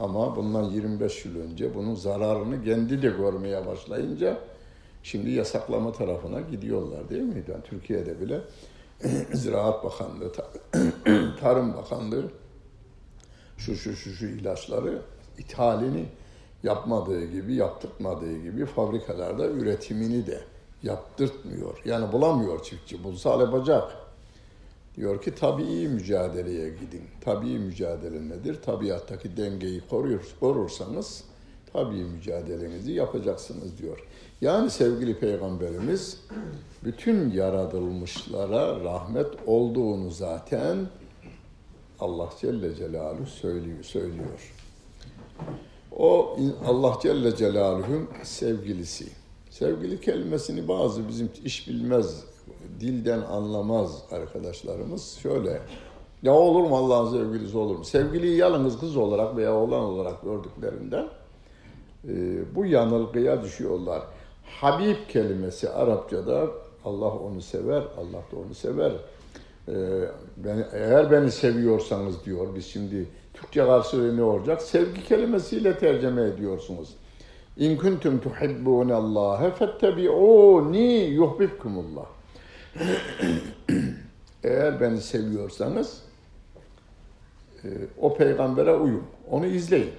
[0.00, 4.38] Ama bundan 25 yıl önce bunun zararını kendi de görmeye başlayınca
[5.02, 7.44] şimdi yasaklama tarafına gidiyorlar değil mi?
[7.48, 8.40] Yani Türkiye'de bile
[9.32, 10.32] Ziraat Bakanlığı,
[11.40, 12.24] Tarım Bakanlığı
[13.56, 15.02] şu şu şu şu ilaçları
[15.38, 16.06] ithalini
[16.62, 20.40] yapmadığı gibi, yaptırmadığı gibi fabrikalarda üretimini de
[20.82, 21.82] yaptırtmıyor.
[21.84, 23.04] Yani bulamıyor çiftçi.
[23.04, 23.96] Bulsa yapacak.
[24.96, 27.02] Diyor ki tabii mücadeleye gidin.
[27.20, 28.62] Tabii mücadele nedir?
[28.62, 31.24] Tabiattaki dengeyi korur, korursanız
[31.72, 34.06] tabii mücadelenizi yapacaksınız diyor.
[34.40, 36.20] Yani sevgili peygamberimiz
[36.84, 40.86] bütün yaratılmışlara rahmet olduğunu zaten
[42.00, 43.84] Allah Celle Celaluhu söylüyor.
[43.84, 44.54] söylüyor.
[45.96, 49.21] O Allah Celle Celaluhu'nun sevgilisi.
[49.52, 52.24] Sevgili kelimesini bazı bizim iş bilmez,
[52.80, 55.60] dilden anlamaz arkadaşlarımız şöyle.
[56.22, 57.84] Ya olur mu Allah'ın sevgilisi olur mu?
[57.84, 61.06] Sevgiliyi yalnız kız olarak veya oğlan olarak gördüklerinden
[62.08, 62.14] e,
[62.54, 64.02] bu yanılgıya düşüyorlar.
[64.60, 66.46] Habib kelimesi Arapçada
[66.84, 68.92] Allah onu sever, Allah da onu sever.
[69.68, 69.74] E,
[70.36, 74.62] ben, eğer beni seviyorsanız diyor, biz şimdi Türkçe karşılığı ne olacak?
[74.62, 76.88] Sevgi kelimesiyle tercüme ediyorsunuz.
[77.56, 82.06] İn kuntum tuhibbunallaha fettebi'uni yuhibbukumullah.
[84.44, 86.02] Eğer beni seviyorsanız
[87.64, 87.68] e,
[88.00, 89.02] o peygambere uyun.
[89.30, 89.90] Onu izleyin.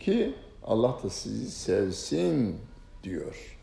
[0.00, 0.34] Ki
[0.66, 2.56] Allah da sizi sevsin
[3.04, 3.56] diyor.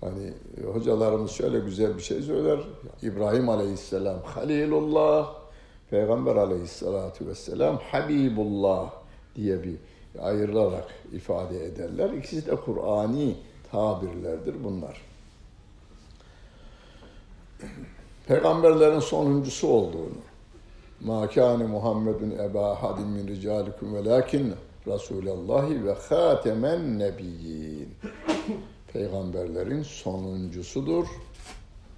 [0.00, 2.58] Hani e, hocalarımız şöyle güzel bir şey söyler.
[3.02, 5.34] İbrahim Aleyhisselam Halilullah,
[5.90, 8.90] Peygamber Aleyhisselatü Vesselam Habibullah
[9.36, 9.76] diye bir
[10.22, 12.10] ayrılarak ifade ederler.
[12.10, 13.36] İkisi de Kur'ani
[13.70, 15.02] tabirlerdir bunlar.
[18.26, 20.18] Peygamberlerin sonuncusu olduğunu,
[21.00, 24.54] Ma kâne Muhammedun eba hadim min ricalikum velakin
[24.86, 27.94] Resulallahi ve hatemen nebiyyin.
[28.92, 31.06] Peygamberlerin sonuncusudur.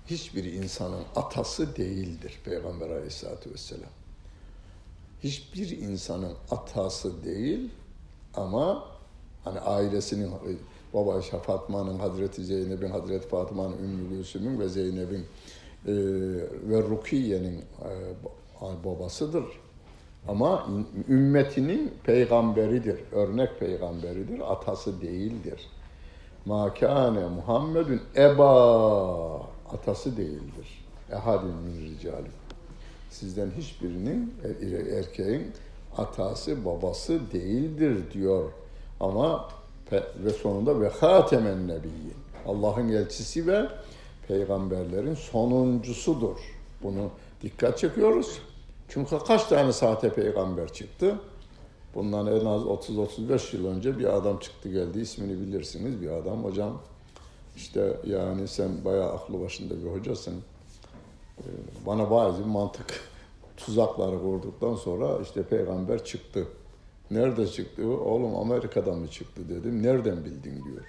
[0.06, 3.90] Hiçbir insanın atası değildir Peygamber Aleyhisselatü Vesselam.
[5.24, 7.70] Hiçbir insanın atası değil,
[8.34, 8.84] ama
[9.44, 10.30] hani ailesinin
[10.94, 15.26] baba Fatma'nın, Hazreti Zeynep'in, Hazreti Fatma'nın, Ümmü Gülsüm'ün ve Zeynep'in
[15.86, 15.92] e,
[16.68, 19.44] ve Rukiye'nin e, babasıdır.
[20.28, 20.66] Ama
[21.08, 25.68] ümmetinin peygamberidir, örnek peygamberidir, atası değildir.
[26.44, 29.40] Ma kâne Muhammedun eba,
[29.72, 30.86] atası değildir.
[31.12, 32.32] Ehadin min ricalim.
[33.10, 35.52] Sizden hiçbirinin, e, erkeğin
[35.98, 38.50] atası babası değildir diyor.
[39.00, 39.48] Ama
[40.24, 42.14] ve sonunda ve hatemen nebiyyin.
[42.46, 43.68] Allah'ın elçisi ve
[44.28, 46.36] peygamberlerin sonuncusudur.
[46.82, 47.10] Bunu
[47.42, 48.38] dikkat çekiyoruz.
[48.88, 51.14] Çünkü kaç tane sahte peygamber çıktı?
[51.94, 55.00] Bundan en az 30-35 yıl önce bir adam çıktı geldi.
[55.00, 56.44] ismini bilirsiniz bir adam.
[56.44, 56.82] Hocam
[57.56, 60.34] işte yani sen bayağı aklı başında bir hocasın.
[61.38, 61.42] Ee,
[61.86, 63.00] bana bazı mantık
[63.58, 66.46] tuzakları kurduktan sonra işte peygamber çıktı.
[67.10, 67.88] Nerede çıktı?
[67.88, 69.82] Oğlum Amerika'dan mı çıktı dedim.
[69.82, 70.84] Nereden bildin diyor.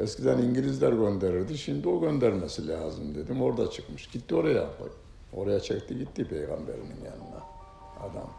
[0.00, 1.58] Eskiden İngilizler gönderirdi.
[1.58, 3.42] Şimdi o göndermesi lazım dedim.
[3.42, 4.06] Orada çıkmış.
[4.06, 4.66] Gitti oraya.
[5.32, 7.42] Oraya çekti gitti peygamberinin yanına.
[8.00, 8.30] Adam.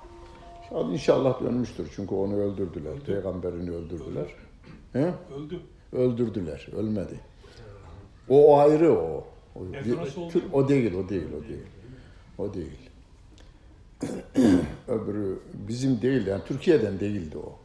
[0.69, 1.91] Şimdi inşallah dönmüştür.
[1.95, 2.91] Çünkü onu öldürdüler.
[2.91, 3.05] Öldü.
[3.05, 4.21] Peygamberini öldürdüler.
[4.21, 4.33] Öldü.
[4.93, 5.13] He?
[5.35, 5.59] Öldü.
[5.93, 6.67] Öldürdüler.
[6.77, 7.19] Ölmedi.
[8.29, 9.23] O ayrı o.
[9.55, 9.97] O, bir,
[10.53, 11.67] o değil, o değil, o değil.
[12.37, 12.88] O değil.
[14.87, 17.55] öbürü bizim değil yani Türkiye'den değildi o.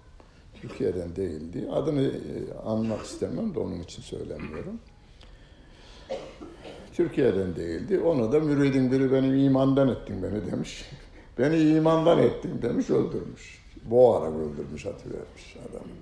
[0.61, 1.68] Türkiye'den değildi.
[1.73, 4.79] Adını e, anmak istemem de onun için söylemiyorum.
[6.92, 8.01] Türkiye'den değildi.
[8.01, 10.90] Onu da müridin biri benim imandan ettin beni demiş.
[11.38, 13.64] Beni imandan ettin demiş öldürmüş.
[13.85, 15.92] Boğarak öldürmüş atıvermiş adamı.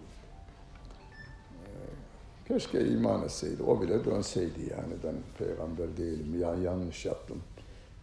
[1.67, 3.63] Ee, keşke iman etseydi.
[3.63, 6.41] O bile dönseydi yani ben peygamber değilim.
[6.41, 7.39] Ya yanlış yaptım.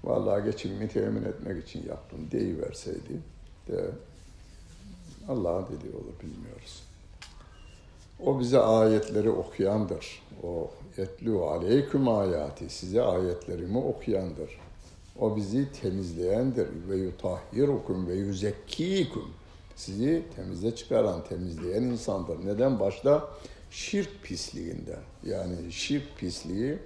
[0.03, 3.19] Vallahi geçimimi temin etmek için yaptım deyiverseydi
[3.67, 3.85] de
[5.27, 6.83] Allah'ın dediği olur bilmiyoruz.
[8.25, 10.23] O bize ayetleri okuyandır.
[10.43, 14.59] O etlu aleyküm ayati size ayetlerimi okuyandır.
[15.19, 16.67] O bizi temizleyendir.
[16.89, 19.29] Ve yutahhirukum ve yüzekkikum.
[19.75, 22.45] Sizi temize çıkaran, temizleyen insandır.
[22.45, 22.79] Neden?
[22.79, 23.29] Başta
[23.71, 25.01] şirk pisliğinden.
[25.25, 26.77] Yani şirk pisliği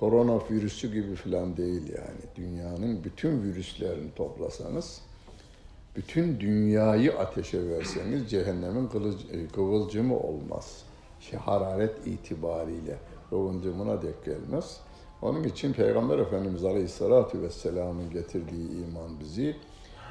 [0.00, 2.20] korona virüsü gibi falan değil yani.
[2.36, 5.00] Dünyanın bütün virüslerini toplasanız,
[5.96, 8.86] bütün dünyayı ateşe verseniz cehennemin
[9.32, 10.82] e, kıvılcımı olmaz.
[11.20, 12.96] Şey, hararet itibariyle
[13.30, 14.80] kıvılcımına dek gelmez.
[15.22, 19.56] Onun için Peygamber Efendimiz Aleyhisselatü Vesselam'ın getirdiği iman bizi.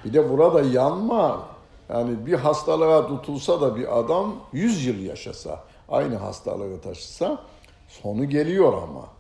[0.06, 1.48] Bir de burada yanma,
[1.90, 7.44] yani bir hastalığa tutulsa da bir adam yüz yıl yaşasa, aynı hastalığı taşısa
[7.88, 9.17] sonu geliyor ama.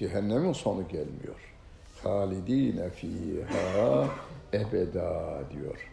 [0.00, 1.54] Cehennemin sonu gelmiyor.
[2.02, 4.08] Halidine fiha
[4.52, 5.90] ebeda diyor.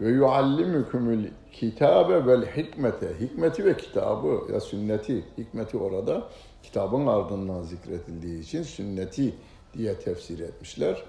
[0.00, 3.08] Ve yuallimukumul kitabe vel hikmete.
[3.20, 6.28] Hikmeti ve kitabı ya sünneti, hikmeti orada
[6.62, 9.34] kitabın ardından zikredildiği için sünneti
[9.74, 11.04] diye tefsir etmişler.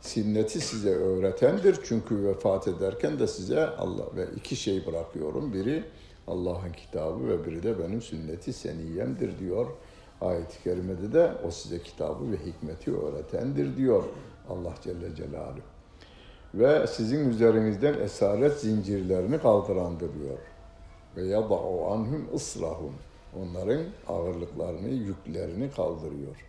[0.00, 5.52] Sünneti size öğretendir çünkü vefat ederken de size Allah ve iki şey bırakıyorum.
[5.52, 5.84] Biri
[6.28, 9.66] Allah'ın kitabı ve biri de benim sünneti seniyemdir diyor.
[10.20, 14.04] Ayet-i kerimede de o size kitabı ve hikmeti öğretendir diyor
[14.48, 15.60] Allah Celle Celaluhu.
[16.54, 20.38] Ve sizin üzerinizden esaret zincirlerini kaldırandır diyor.
[21.16, 22.94] Ve yada'u anhum ıslahum.
[23.40, 26.46] Onların ağırlıklarını, yüklerini kaldırıyor.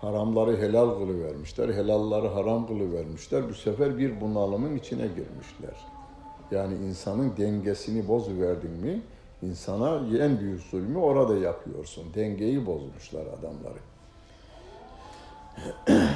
[0.00, 3.48] Haramları helal kılıvermişler, helalları haram kılıvermişler.
[3.48, 5.86] Bu sefer bir bunalımın içine girmişler.
[6.50, 9.02] Yani insanın dengesini bozuverdin mi,
[9.42, 12.04] insana en büyük zulmü orada yapıyorsun.
[12.14, 13.78] Dengeyi bozmuşlar adamları.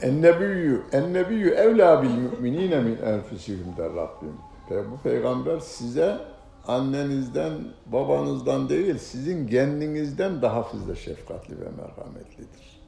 [0.00, 4.34] Ennebiyyü, ennebiyyü evlâ bil müminine min enfusihim der Rabbim.
[4.70, 6.18] Bu peygamber size
[6.66, 7.52] annenizden,
[7.86, 12.82] babanızdan değil, sizin kendinizden daha fazla şefkatli ve merhametlidir.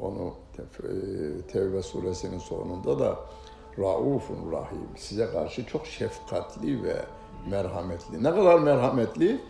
[0.00, 0.92] Onu e,
[1.52, 3.16] Tevbe suresinin sonunda da
[3.78, 6.96] Raufun Rahim, size karşı çok şefkatli ve
[7.46, 8.22] merhametli.
[8.22, 9.40] Ne kadar merhametli?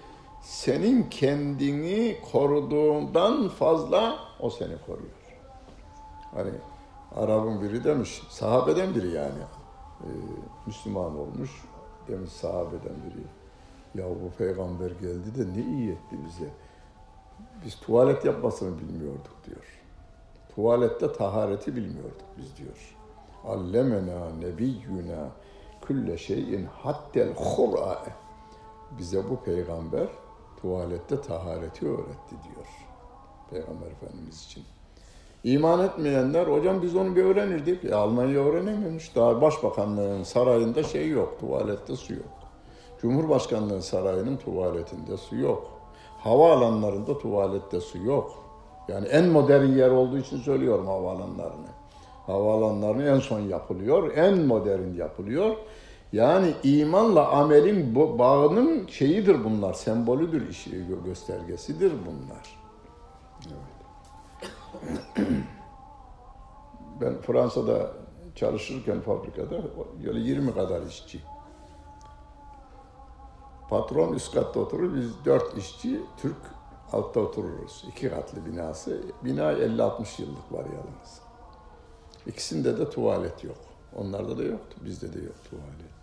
[0.43, 5.41] Senin kendini koruduğundan fazla o seni koruyor.
[6.35, 6.51] Hani
[7.17, 9.43] Arap'ın biri demiş, sahabeden biri yani.
[10.01, 10.07] Ee,
[10.67, 11.51] Müslüman olmuş,
[12.09, 13.25] demiş sahabeden biri.
[14.03, 16.49] Ya bu peygamber geldi de ne iyi etti bize.
[17.65, 19.83] Biz tuvalet yapmasını bilmiyorduk diyor.
[20.55, 22.97] Tuvalette tahareti bilmiyorduk biz diyor.
[23.45, 25.29] Allemena nebiyyuna
[25.87, 28.13] külle şeyin hattel hura'e.
[28.99, 30.07] Bize bu peygamber
[30.63, 32.67] tuvalette tahareti öğretti diyor.
[33.51, 34.65] Peygamber Efendimiz için.
[35.45, 37.85] İman etmeyenler, hocam biz onu bir öğrenirdik.
[37.85, 39.17] E, Almanya öğrenememiş.
[39.17, 42.37] Daha başbakanlığın sarayında şey yok, tuvalette su yok.
[43.03, 45.71] Cumhurbaşkanlığı sarayının tuvaletinde su yok.
[46.19, 48.45] Havaalanlarında tuvalette su yok.
[48.89, 51.76] Yani en modern yer olduğu için söylüyorum havaalanlarını.
[52.27, 55.57] Havaalanlarını en son yapılıyor, en modern yapılıyor.
[56.13, 60.67] Yani imanla amelin bağının şeyidir bunlar, sembolüdür,
[61.05, 62.59] göstergesidir bunlar.
[63.47, 63.77] Evet.
[67.01, 67.91] ben Fransa'da
[68.35, 69.63] çalışırken fabrikada
[70.05, 71.21] böyle 20 kadar işçi.
[73.71, 76.37] Patron üst katta oturur, biz dört işçi Türk
[76.93, 77.85] altta otururuz.
[77.89, 79.03] İki katlı binası.
[79.25, 81.26] Bina 50-60 yıllık var yalnız.
[82.27, 83.59] İkisinde de tuvalet yok.
[83.97, 85.97] Onlarda da yoktu, bizde de yok tuvalet.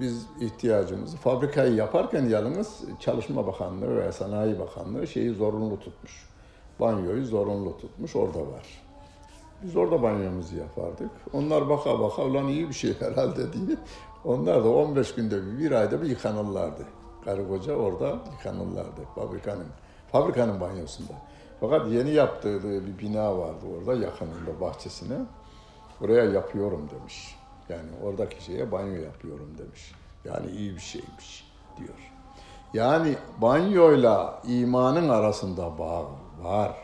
[0.00, 6.28] biz ihtiyacımızı fabrikayı yaparken yalnız Çalışma Bakanlığı veya Sanayi Bakanlığı şeyi zorunlu tutmuş.
[6.80, 8.82] Banyoyu zorunlu tutmuş, orada var.
[9.62, 11.10] Biz orada banyomuzu yapardık.
[11.32, 13.76] Onlar baka baka ulan iyi bir şey herhalde diye.
[14.24, 16.82] Onlar da 15 günde bir, bir ayda bir yıkanırlardı.
[17.24, 19.66] Karı koca orada yıkanırlardı fabrikanın,
[20.12, 21.12] fabrikanın banyosunda.
[21.60, 25.16] Fakat yeni yaptığı bir bina vardı orada yakınında bahçesine.
[26.00, 27.36] Buraya yapıyorum demiş.
[27.68, 29.92] Yani oradaki şeye banyo yapıyorum demiş.
[30.24, 32.12] Yani iyi bir şeymiş diyor.
[32.74, 36.06] Yani banyoyla imanın arasında bağ
[36.42, 36.76] var.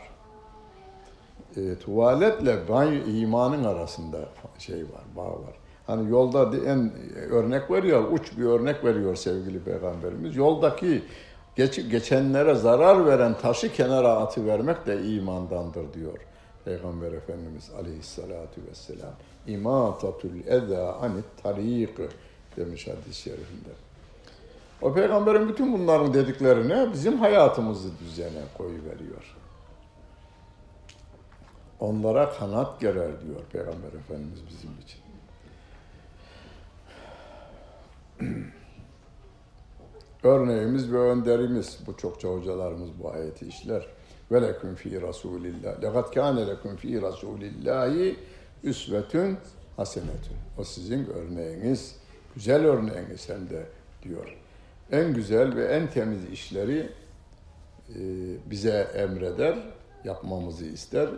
[1.57, 4.17] E, tuvaletle banyo imanın arasında
[4.57, 5.53] şey var, bağ var.
[5.87, 6.91] Hani yolda en
[7.31, 10.35] örnek veriyor, uç bir örnek veriyor sevgili peygamberimiz.
[10.35, 11.03] Yoldaki
[11.55, 16.19] geç, geçenlere zarar veren taşı kenara atı vermek de imandandır diyor.
[16.65, 19.13] Peygamber Efendimiz aleyhissalatu vesselam.
[19.47, 21.97] İmatatul eza anit tarik
[22.57, 23.69] demiş hadis-i şerifinde.
[24.81, 29.35] O peygamberin bütün bunların dediklerine bizim hayatımızı düzene koyuveriyor.
[31.79, 35.01] Onlara kanat gerer diyor Peygamber Efendimiz bizim için.
[40.25, 43.87] Örneğimiz ve önderimiz bu çokça hocalarımız bu ayeti işler.
[44.31, 45.81] Ve leküm fi Rasulillah.
[45.81, 48.15] Lekad kâne leküm fi Rasulillahi
[48.63, 49.37] üsvetün
[49.77, 50.37] hasenetün.
[50.57, 51.95] O sizin örneğiniz,
[52.35, 53.63] güzel örneğiniz hem de
[54.03, 54.37] diyor.
[54.91, 56.89] En güzel ve en temiz işleri
[57.89, 58.01] e,
[58.45, 59.57] bize emreder,
[60.03, 61.09] yapmamızı ister.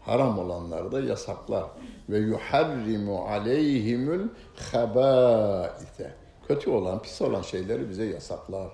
[0.00, 1.64] Haram olanları da yasaklar.
[2.08, 4.28] Ve yuharrimu aleyhimul
[4.72, 6.23] habaite.
[6.48, 8.70] Kötü olan, pis olan şeyleri bize yasaklar.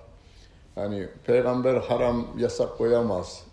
[0.75, 3.43] Hani peygamber haram yasak koyamaz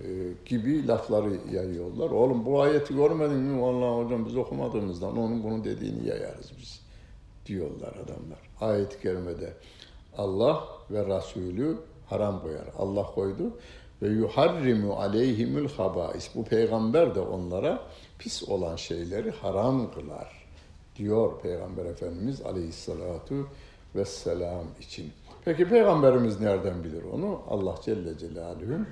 [0.00, 0.04] e,
[0.46, 2.10] gibi lafları yayıyorlar.
[2.10, 3.62] Oğlum bu ayeti görmedin mi?
[3.62, 6.80] Vallahi hocam biz okumadığımızdan onun bunu dediğini yayarız biz
[7.46, 8.38] diyorlar adamlar.
[8.60, 9.52] Ayet-i kerimede
[10.18, 11.76] Allah ve Resulü
[12.06, 12.64] haram koyar.
[12.78, 13.52] Allah koydu
[14.02, 16.34] ve yuharrimu aleyhimul habais.
[16.34, 17.82] Bu peygamber de onlara
[18.18, 20.43] pis olan şeyleri haram kılar
[20.96, 23.34] diyor Peygamber Efendimiz aleyhissalatu
[23.94, 25.12] vesselam için.
[25.44, 27.40] Peki Peygamberimiz nereden bilir onu?
[27.48, 28.84] Allah Celle Celaluhu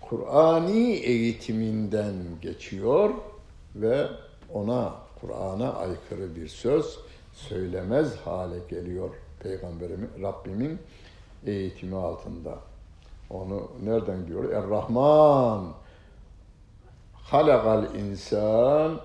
[0.00, 3.10] Kur'ani eğitiminden geçiyor
[3.76, 4.06] ve
[4.52, 6.98] ona Kur'an'a aykırı bir söz
[7.32, 10.78] söylemez hale geliyor Peygamberim Rabbimin
[11.46, 12.58] eğitimi altında.
[13.30, 14.52] Onu nereden diyor?
[14.52, 15.72] Er-Rahman
[17.14, 19.00] halakal insan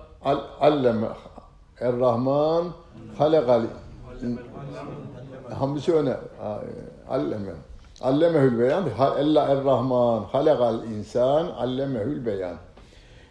[0.60, 1.08] alleme
[1.82, 2.72] Er-Rahman
[3.18, 3.62] halakal
[5.54, 6.16] hamdisi öne
[7.08, 7.52] alleme
[8.00, 8.84] allemehül beyan
[9.18, 12.56] ella er-Rahman halakal insan allemehül beyan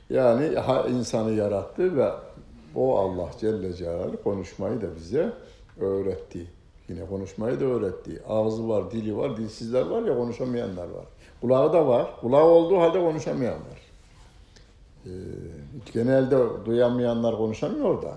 [0.10, 0.52] yani
[0.90, 2.12] insanı yarattı ve
[2.76, 5.34] o Allah Celle Celaluhu konuşmayı da bize
[5.80, 6.48] öğretti.
[6.90, 8.24] Yine konuşmayı da öğretti.
[8.30, 11.06] Ağzı var, dili var, dilsizler var ya konuşamayanlar var.
[11.42, 12.08] Kulağı da var.
[12.22, 13.82] Kulağı olduğu halde konuşamayan var.
[15.06, 15.10] Ee,
[15.94, 18.14] genelde duyamayanlar konuşamıyor da.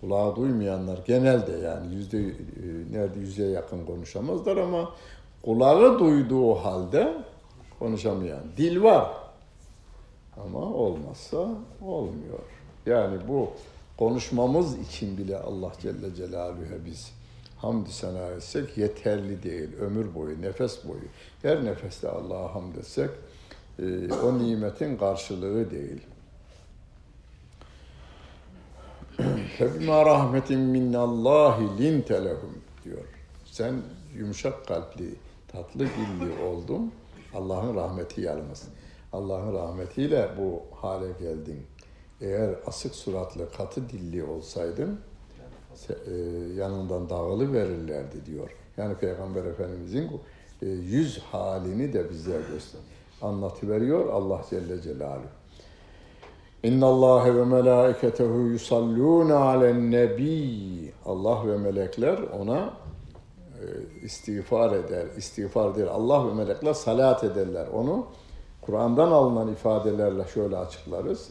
[0.00, 2.32] Kulağı duymayanlar genelde yani yüzde e,
[2.92, 4.92] nerede yüzeye yakın konuşamazlar ama
[5.42, 7.14] kulağı duyduğu halde
[7.78, 8.42] konuşamayan.
[8.56, 9.12] Dil var
[10.44, 11.48] ama olmazsa
[11.82, 12.38] olmuyor.
[12.86, 13.50] Yani bu
[13.98, 17.12] konuşmamız için bile Allah Celle Celaluhu'ya biz
[17.56, 19.68] hamd sana etsek yeterli değil.
[19.80, 21.08] Ömür boyu, nefes boyu.
[21.42, 23.10] Her nefeste Allah'a hamd etsek
[23.78, 26.00] e, o nimetin karşılığı değil.
[29.58, 33.04] Febima rahmetin minnallahi linte lehum diyor.
[33.44, 33.74] Sen
[34.16, 35.14] yumuşak kalpli,
[35.48, 36.92] tatlı dilli oldun.
[37.34, 38.68] Allah'ın rahmeti yalnız.
[39.12, 41.66] Allah'ın rahmetiyle bu hale geldin.
[42.20, 45.00] Eğer asık suratlı, katı dilli olsaydın
[45.88, 46.12] e,
[46.56, 48.50] yanından dağılı verirlerdi diyor.
[48.76, 50.10] Yani Peygamber Efendimizin
[50.62, 52.80] e, yüz halini de bize göster
[53.22, 55.37] anlatıveriyor Allah Celle Celaluhu.
[56.62, 60.92] İnna Allah ve melaiketehu yusalluna alen nebi.
[61.06, 62.70] Allah ve melekler ona
[63.60, 63.64] e,
[64.04, 65.06] istiğfar eder.
[65.16, 65.88] İstiğfar değil.
[65.88, 67.66] Allah ve melekler salat ederler.
[67.74, 68.06] Onu
[68.62, 71.28] Kur'an'dan alınan ifadelerle şöyle açıklarız.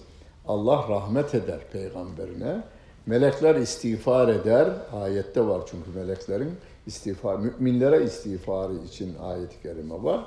[0.47, 2.63] Allah rahmet eder peygamberine.
[3.05, 4.69] Melekler istiğfar eder.
[4.93, 6.51] Ayette var çünkü meleklerin
[6.85, 10.25] istiğfar, müminlere istiğfarı için ayet-i kerime var.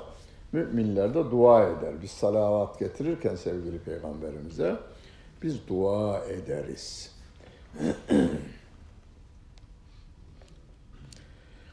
[0.51, 1.93] Müminler de dua eder.
[2.01, 4.75] Biz salavat getirirken sevgili peygamberimize
[5.43, 7.15] biz dua ederiz.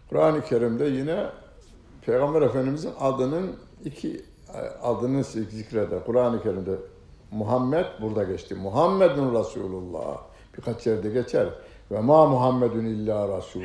[0.09, 1.27] Kur'an-ı Kerim'de yine
[2.07, 4.25] Peygamber Efendimizin adının iki
[4.83, 6.05] adını zikreder.
[6.05, 6.77] Kur'an-ı Kerim'de
[7.31, 8.55] Muhammed burada geçti.
[8.55, 10.19] Muhammedun Resulullah
[10.57, 11.49] birkaç yerde geçer.
[11.91, 13.65] Ve ma Muhammedun illa Rasul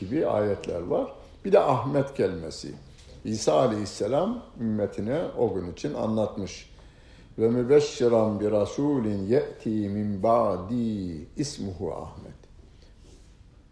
[0.00, 1.12] gibi ayetler var.
[1.44, 2.74] Bir de Ahmet kelimesi.
[3.26, 6.70] İsa Aleyhisselam ümmetine o gün için anlatmış.
[7.38, 12.36] Ve mübeşşiran bir rasulin ye'ti min ba'di ismuhu Ahmet.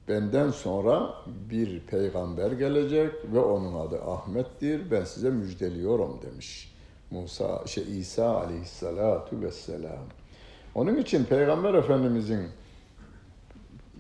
[0.09, 1.15] Benden sonra
[1.51, 4.91] bir peygamber gelecek ve onun adı Ahmet'tir.
[4.91, 6.75] Ben size müjdeliyorum demiş.
[7.11, 10.05] Musa, şey İsa aleyhissalatu vesselam.
[10.75, 12.49] Onun için Peygamber Efendimizin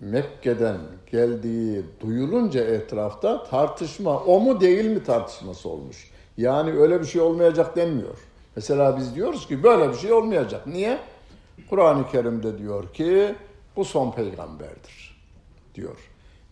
[0.05, 0.79] Mekke'den
[1.13, 6.11] geldiği duyulunca etrafta tartışma o mu değil mi tartışması olmuş.
[6.37, 8.19] Yani öyle bir şey olmayacak denmiyor.
[8.57, 10.67] Mesela biz diyoruz ki böyle bir şey olmayacak.
[10.67, 10.99] Niye?
[11.71, 13.35] Kur'an-ı Kerim'de diyor ki
[13.77, 15.17] bu son peygamberdir
[15.75, 15.97] diyor.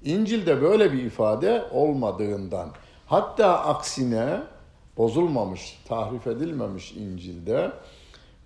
[0.05, 2.69] İncil'de böyle bir ifade olmadığından
[3.07, 4.41] hatta aksine
[4.97, 7.73] bozulmamış, tahrif edilmemiş İncil'de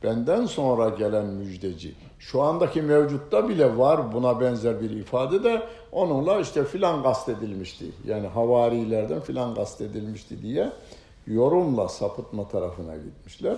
[0.07, 1.95] benden sonra gelen müjdeci.
[2.19, 7.85] Şu andaki mevcutta bile var buna benzer bir ifade de onunla işte filan kastedilmişti.
[8.07, 10.73] Yani havarilerden filan kastedilmişti diye
[11.27, 13.57] yorumla sapıtma tarafına gitmişler.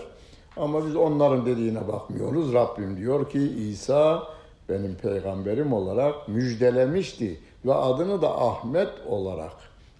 [0.56, 2.52] Ama biz onların dediğine bakmıyoruz.
[2.52, 4.22] Rabbim diyor ki İsa
[4.68, 9.52] benim peygamberim olarak müjdelemişti ve adını da Ahmet olarak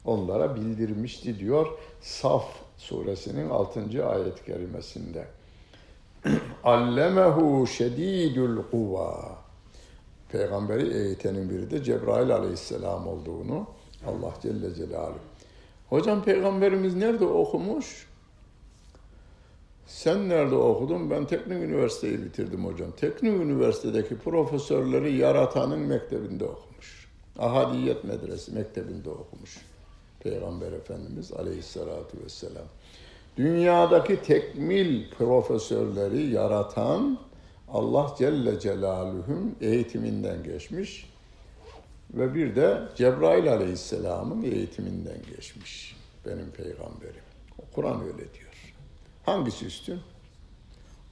[0.04, 1.66] onlara bildirmişti diyor
[2.00, 2.44] Saf
[2.76, 4.08] suresinin 6.
[4.08, 5.37] ayet kerimesinde.
[6.64, 9.38] Allemehu şedidül kuva.
[10.32, 13.66] Peygamberi eğitenin biri de Cebrail aleyhisselam olduğunu
[14.06, 15.18] Allah Celle Celaluhu.
[15.88, 18.08] Hocam peygamberimiz nerede okumuş?
[19.86, 21.10] Sen nerede okudun?
[21.10, 22.90] Ben teknik üniversiteyi bitirdim hocam.
[22.96, 27.08] Teknik üniversitedeki profesörleri yaratanın mektebinde okumuş.
[27.38, 29.58] Ahadiyet medresi mektebinde okumuş.
[30.20, 32.66] Peygamber Efendimiz aleyhissalatu vesselam.
[33.38, 37.18] Dünyadaki tekmil profesörleri yaratan
[37.68, 41.10] Allah Celle Celaluhu'nun eğitiminden geçmiş
[42.14, 47.22] ve bir de Cebrail Aleyhisselam'ın eğitiminden geçmiş benim peygamberim.
[47.74, 48.74] Kur'an öyle diyor.
[49.26, 50.00] Hangisi üstün?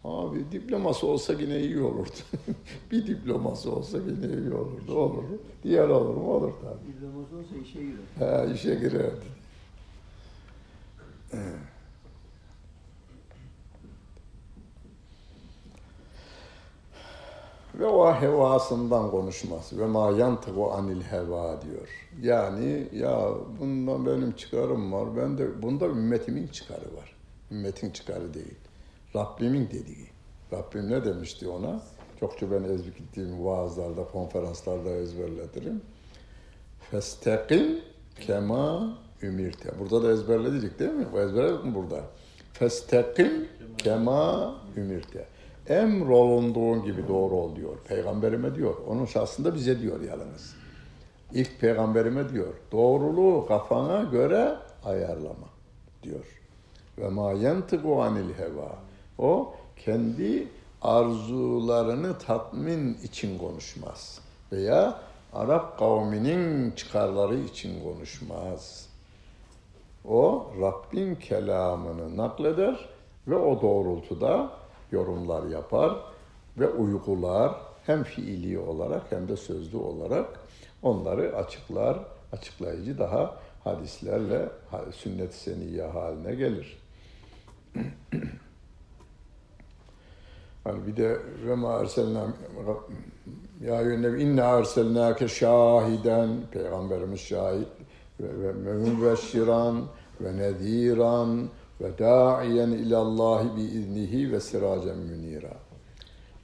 [0.05, 2.11] Abi diploması olsa yine iyi olurdu.
[2.91, 4.99] bir diploması olsa yine iyi olurdu.
[4.99, 5.25] Olur.
[5.63, 6.35] Diğer olur mu?
[6.35, 6.93] Olur tabii.
[6.93, 8.47] Diploması olsa işe girer.
[8.49, 9.27] He, işe girerdi.
[17.79, 19.73] Ve o hevasından konuşmaz.
[19.79, 21.89] Ve ma yantıgu anil heva diyor.
[22.23, 23.29] Yani ya
[23.61, 25.17] bundan benim çıkarım var.
[25.17, 27.17] Ben de bunda ümmetimin çıkarı var.
[27.51, 28.55] Ümmetin çıkarı değil.
[29.17, 30.07] Rabbimin dediği.
[30.53, 31.81] Rabbim ne demişti ona?
[32.21, 35.81] Çokça ben ezber gittiğim vaazlarda, konferanslarda ezberletirim.
[36.91, 37.81] Festekim
[38.21, 39.79] kema ümirte.
[39.79, 41.07] Burada da ezberledik değil mi?
[41.19, 42.01] Ezberledik mi burada?
[42.53, 43.49] Festekim
[43.79, 45.27] kema ümirte.
[45.69, 47.77] Emrolunduğun gibi doğru ol diyor.
[47.89, 48.75] Peygamberime diyor.
[48.89, 50.55] Onun şahsında bize diyor yalnız.
[51.33, 52.55] İlk peygamberime diyor.
[52.73, 55.49] Doğruluğu kafana göre ayarlama
[56.03, 56.25] diyor.
[56.99, 58.79] Ve ma yentıku anil heva.
[59.19, 60.49] O kendi
[60.83, 64.21] arzularını tatmin için konuşmaz.
[64.53, 65.01] Veya
[65.33, 68.89] Arap kavminin çıkarları için konuşmaz.
[70.09, 72.89] O Rabbin kelamını nakleder
[73.29, 74.51] ve o doğrultuda
[74.93, 75.97] yorumlar yapar
[76.59, 77.55] ve uygular
[77.87, 80.41] hem fiili olarak hem de sözlü olarak
[80.83, 81.99] onları açıklar,
[82.33, 84.49] açıklayıcı daha hadislerle
[84.93, 86.79] sünnet-i seniyye haline gelir.
[90.65, 92.27] Hani bir de ve ma erselna
[93.65, 97.69] ya yönne inne erselnake şahiden peygamberimiz şahit
[98.21, 99.85] ve, ve mübeşşiran
[100.21, 101.49] ve nediran
[101.81, 105.53] ve da'iyen ilallahi bi iznihi ve siracen münira.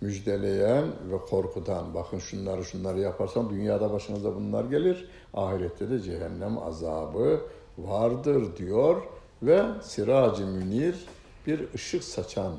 [0.00, 1.94] Müjdeleyen ve korkutan.
[1.94, 5.08] Bakın şunları şunları yaparsan dünyada başınıza bunlar gelir.
[5.34, 7.40] Ahirette de cehennem azabı
[7.78, 9.02] vardır diyor
[9.42, 11.06] ve siracı münir
[11.46, 12.54] bir ışık saçan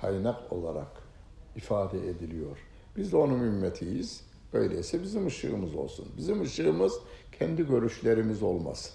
[0.00, 1.02] kaynak olarak
[1.56, 2.58] ifade ediliyor.
[2.96, 4.20] Biz de onun ümmetiyiz.
[4.52, 6.08] Öyleyse bizim ışığımız olsun.
[6.16, 6.92] Bizim ışığımız
[7.38, 8.92] kendi görüşlerimiz olmasın.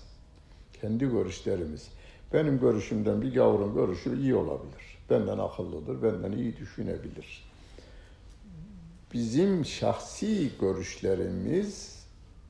[0.81, 1.87] Kendi görüşlerimiz.
[2.33, 4.97] Benim görüşümden bir gavurun görüşü iyi olabilir.
[5.09, 7.43] Benden akıllıdır, benden iyi düşünebilir.
[9.13, 12.03] Bizim şahsi görüşlerimiz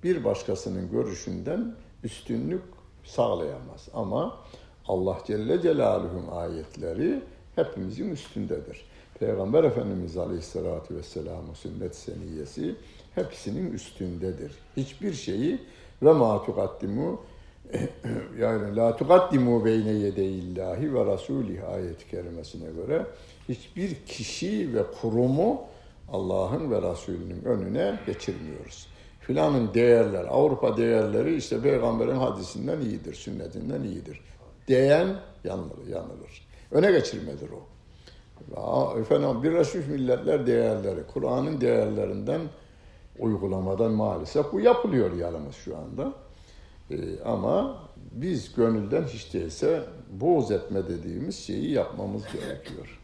[0.04, 2.62] bir başkasının görüşünden üstünlük
[3.04, 3.90] sağlayamaz.
[3.94, 4.40] Ama
[4.88, 7.22] Allah Celle Celaluhu'nun ayetleri
[7.56, 8.86] hepimizin üstündedir.
[9.20, 12.76] Peygamber Efendimiz Aleyhisselatü Vesselam'ın sünnet seniyesi
[13.16, 14.52] hepsinin üstündedir.
[14.78, 15.60] Hiçbir şeyi
[16.02, 17.22] ve ma tukaddimu
[18.40, 23.06] yani la tukaddimu beyne yedeyillahi ve rasulih ayet-i kerimesine göre
[23.50, 25.62] hiçbir kişi ve kurumu
[26.12, 28.88] Allah'ın ve Resulünün önüne geçirmiyoruz.
[29.20, 34.22] Filanın değerler, Avrupa değerleri işte peygamberin hadisinden iyidir, sünnetinden iyidir.
[34.68, 35.08] Diyen
[35.44, 36.48] yanılır, yanılır.
[36.72, 37.64] Öne geçirmedir o.
[39.00, 42.42] Efendim Birleşmiş Milletler değerleri, Kur'an'ın değerlerinden
[43.20, 46.14] uygulamadan maalesef bu yapılıyor yalnız şu anda.
[46.92, 47.78] Ee, ama
[48.12, 53.00] biz gönülden hiç değilse boğuz etme dediğimiz şeyi yapmamız gerekiyor.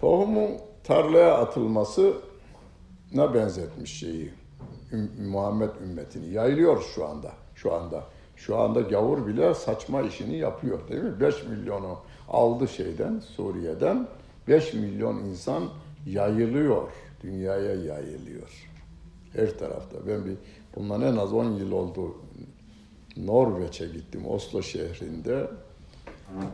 [0.00, 0.50] Tohumun
[0.84, 2.12] tarlaya atılması
[3.14, 4.30] ne benzetmiş şeyi?
[5.30, 8.04] Muhammed ümmetini yayılıyor şu anda şu anda.
[8.36, 11.20] Şu anda gavur bile saçma işini yapıyor değil mi?
[11.20, 11.98] 5 milyonu
[12.28, 14.08] aldı şeyden Suriye'den.
[14.48, 15.64] 5 milyon insan
[16.06, 16.88] yayılıyor
[17.22, 18.68] dünyaya yayılıyor
[19.32, 20.34] her tarafta ben bir
[20.76, 22.16] bundan en az 10 yıl oldu
[23.16, 25.50] Norveç'e gittim Oslo şehrinde.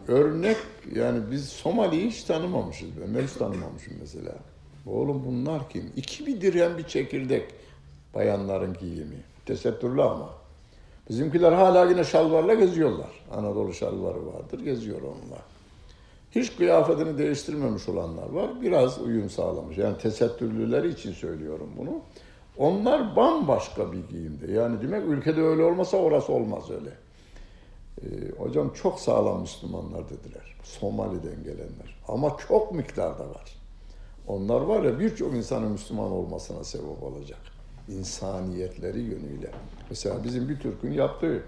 [0.09, 0.57] Örnek
[0.95, 2.89] yani biz Somali'yi hiç tanımamışız.
[3.01, 4.35] Ben hiç tanımamışım mesela.
[4.87, 5.93] Oğlum bunlar kim?
[5.97, 7.55] İki bir dirhem bir çekirdek
[8.15, 9.25] bayanların giyimi.
[9.47, 10.31] Tesettürlü ama.
[11.11, 13.11] Bizimkiler hala yine şalvarla geziyorlar.
[13.33, 15.43] Anadolu şalvarı vardır, geziyor onlar.
[16.35, 18.63] Hiç kıyafetini değiştirmemiş olanlar var.
[18.63, 19.79] Biraz uyum sağlamış.
[19.79, 22.01] Yani tesettürlüleri için söylüyorum bunu.
[22.59, 24.53] Onlar bambaşka bir giyimde.
[24.53, 26.91] Yani demek ülkede öyle olmasa orası olmaz öyle.
[28.03, 30.57] Ee, hocam çok sağlam Müslümanlar dediler.
[30.63, 32.01] Somali'den gelenler.
[32.09, 33.57] Ama çok miktarda var.
[34.27, 37.41] Onlar var ya birçok insanın Müslüman olmasına sebep olacak.
[37.89, 39.51] İnsaniyetleri yönüyle.
[39.91, 41.43] Mesela bizim bir Türk'ün yaptığı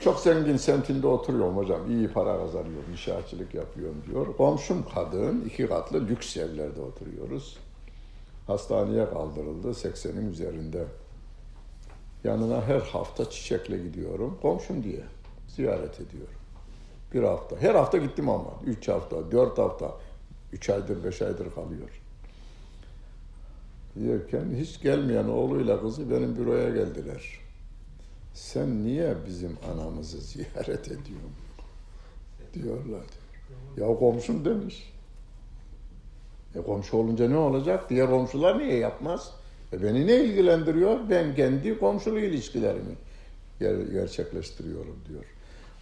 [0.00, 1.90] çok zengin semtinde oturuyorum hocam.
[1.90, 4.36] iyi para kazanıyorum, inşaatçılık yapıyorum diyor.
[4.36, 7.58] Komşum kadın, iki katlı lüks evlerde oturuyoruz.
[8.46, 10.84] Hastaneye kaldırıldı, 80'in üzerinde.
[12.24, 14.38] Yanına her hafta çiçekle gidiyorum.
[14.42, 15.02] Komşum diye
[15.48, 16.34] ziyaret ediyorum.
[17.14, 17.56] Bir hafta.
[17.56, 18.50] Her hafta gittim ama.
[18.66, 19.94] Üç hafta, dört hafta.
[20.52, 22.02] Üç aydır, beş aydır kalıyor.
[23.96, 27.45] Yerken hiç gelmeyen oğluyla kızı benim büroya geldiler.
[28.36, 31.32] Sen niye bizim anamızı ziyaret ediyorsun?
[32.54, 33.04] Diyorlar.
[33.76, 34.92] Ya komşum demiş.
[36.54, 37.90] E komşu olunca ne olacak?
[37.90, 39.32] Diğer komşular niye yapmaz?
[39.72, 41.10] E beni ne ilgilendiriyor?
[41.10, 42.94] Ben kendi komşulu ilişkilerimi
[43.60, 45.24] ger- gerçekleştiriyorum diyor.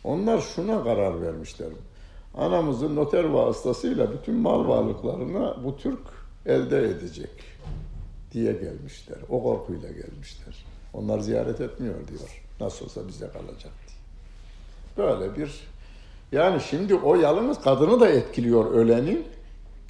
[0.05, 1.69] Onlar şuna karar vermişler.
[2.35, 6.01] Anamızın noter vasıtasıyla bütün mal varlıklarını bu Türk
[6.47, 7.31] elde edecek
[8.33, 9.19] diye gelmişler.
[9.29, 10.65] O korkuyla gelmişler.
[10.93, 12.44] Onlar ziyaret etmiyor diyor.
[12.61, 13.99] Nasıl olsa bize kalacak diye.
[14.97, 15.61] Böyle bir
[16.33, 19.27] yani şimdi o yalnız kadını da etkiliyor ölenin.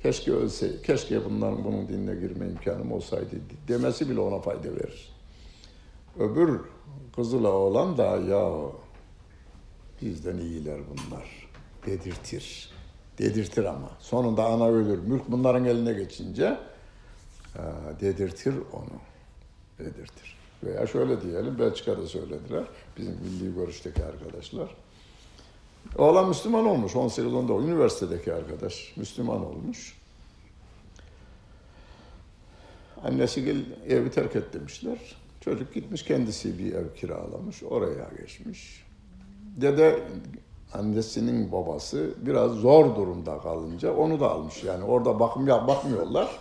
[0.03, 3.37] Keşke ölse, keşke bundan bunun dinine girme imkanım olsaydı
[3.69, 5.13] demesi bile ona fayda verir.
[6.19, 6.61] Öbür
[7.17, 8.53] kızıla olan da ya
[10.03, 11.49] bizden iyiler bunlar
[11.87, 12.71] dedirtir.
[13.19, 13.91] Dedirtir ama.
[14.01, 14.99] Sonunda ana ölür.
[14.99, 16.59] Mülk bunların eline geçince
[18.01, 19.01] dedirtir onu.
[19.79, 20.44] Dedirtir.
[20.65, 22.65] Veya şöyle diyelim, Belçika'da söylediler.
[22.99, 24.77] Bizim milli görüşteki arkadaşlar.
[25.99, 29.99] Oğlan Müslüman olmuş, 18-10'da üniversitedeki arkadaş Müslüman olmuş.
[33.05, 34.99] Annesi gel, evi terk et demişler.
[35.41, 38.85] Çocuk gitmiş kendisi bir ev kiralamış, oraya geçmiş.
[39.57, 40.03] Dede
[40.73, 44.65] annesinin babası biraz zor durumda kalınca onu da almış.
[44.65, 46.39] Yani orada bakım ya bakmıyorlar.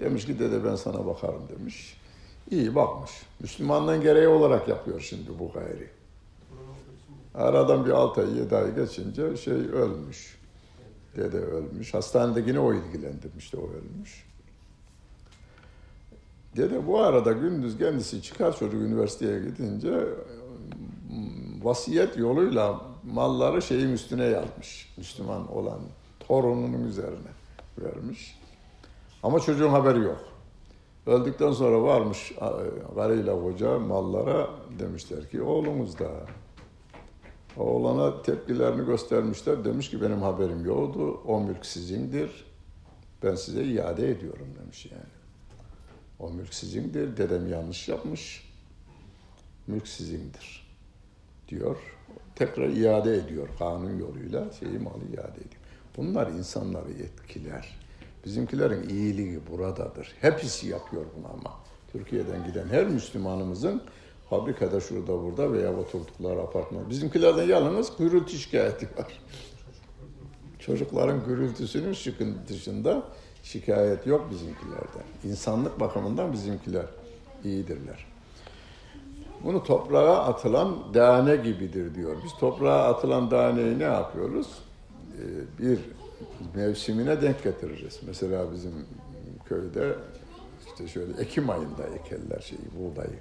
[0.00, 1.99] Demiş ki dede ben sana bakarım demiş.
[2.50, 3.10] İyi bakmış.
[3.40, 5.90] Müslümanlığın gereği olarak yapıyor şimdi bu gayri.
[7.34, 10.40] Aradan bir altı ay, yedi ay geçince şey ölmüş.
[11.16, 11.94] Dede ölmüş.
[11.94, 14.26] Hastanede yine o ilgilendirmişti, o ölmüş.
[16.56, 20.04] Dede bu arada gündüz kendisi çıkar çocuk üniversiteye gidince
[21.62, 22.80] vasiyet yoluyla
[23.12, 24.94] malları şeyin üstüne yazmış.
[24.96, 25.80] Müslüman olan
[26.20, 27.30] torununun üzerine
[27.78, 28.38] vermiş.
[29.22, 30.29] Ama çocuğun haberi yok.
[31.06, 32.32] Öldükten sonra varmış
[32.94, 36.10] karıyla koca mallara demişler ki oğlumuz da.
[37.56, 39.64] Oğlana tepkilerini göstermişler.
[39.64, 41.20] Demiş ki benim haberim yoktu.
[41.26, 42.46] O mülk sizindir.
[43.22, 45.02] Ben size iade ediyorum demiş yani.
[46.18, 47.16] O mülk sizindir.
[47.16, 48.52] Dedem yanlış yapmış.
[49.66, 50.76] Mülk sizindir
[51.48, 51.76] diyor.
[52.34, 55.60] Tekrar iade ediyor kanun yoluyla şeyi malı iade ediyor.
[55.96, 57.79] Bunlar insanları etkiler.
[58.24, 60.14] Bizimkilerin iyiliği buradadır.
[60.20, 61.56] Hepsi yapıyor bunu ama.
[61.92, 63.82] Türkiye'den giden her Müslümanımızın
[64.30, 66.90] fabrikada şurada burada veya oturdukları apartman.
[66.90, 69.20] Bizimkilerden yalnız gürültü şikayeti var.
[70.58, 71.96] Çocukların gürültüsünün
[72.48, 73.02] dışında
[73.42, 75.04] şikayet yok bizimkilerden.
[75.24, 76.86] İnsanlık bakımından bizimkiler
[77.44, 78.06] iyidirler.
[79.44, 82.16] Bunu toprağa atılan tane gibidir diyor.
[82.24, 84.46] Biz toprağa atılan taneyi ne yapıyoruz?
[85.18, 85.78] Ee, bir
[86.54, 88.00] mevsimine denk getiririz.
[88.06, 88.72] Mesela bizim
[89.44, 89.94] köyde
[90.66, 93.18] işte şöyle Ekim ayında ekerler şeyi, buğdayı.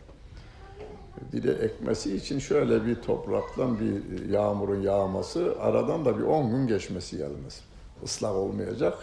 [1.34, 6.68] Bir de ekmesi için şöyle bir topraktan bir yağmurun yağması, aradan da bir 10 gün
[6.68, 7.62] geçmesi yalnız.
[8.04, 8.98] Islak olmayacak,